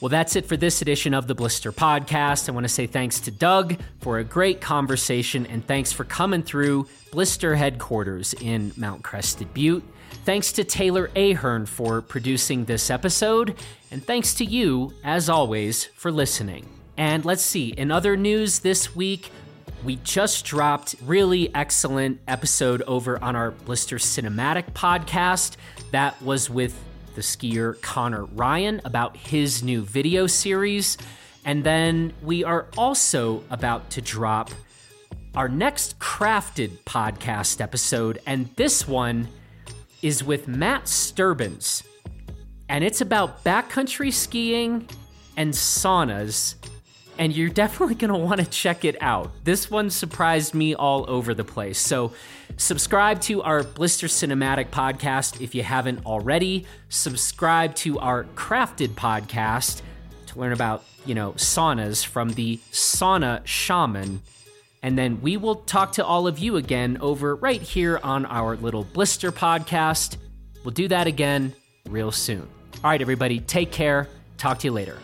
[0.00, 2.48] Well, that's it for this edition of the Blister Podcast.
[2.48, 6.42] I want to say thanks to Doug for a great conversation and thanks for coming
[6.42, 9.84] through Blister headquarters in Mount Crested Butte.
[10.24, 13.56] Thanks to Taylor Ahern for producing this episode,
[13.90, 16.68] and thanks to you, as always, for listening.
[16.96, 19.30] And let's see, in other news this week,
[19.84, 25.56] we just dropped really excellent episode over on our Blister Cinematic podcast.
[25.90, 26.78] That was with
[27.14, 30.98] the skier Connor Ryan about his new video series.
[31.44, 34.50] And then we are also about to drop
[35.34, 39.28] our next crafted podcast episode, and this one
[40.00, 41.82] is with Matt Sturbins.
[42.68, 44.88] And it's about backcountry skiing
[45.36, 46.54] and saunas.
[47.18, 49.30] And you're definitely going to want to check it out.
[49.44, 51.78] This one surprised me all over the place.
[51.78, 52.12] So,
[52.56, 56.66] subscribe to our Blister Cinematic podcast if you haven't already.
[56.88, 59.82] Subscribe to our Crafted podcast
[60.26, 64.20] to learn about, you know, saunas from the Sauna Shaman.
[64.82, 68.56] And then we will talk to all of you again over right here on our
[68.56, 70.18] little Blister podcast.
[70.64, 71.54] We'll do that again
[71.88, 72.48] real soon.
[72.82, 74.08] All right, everybody, take care.
[74.36, 74.98] Talk to you later.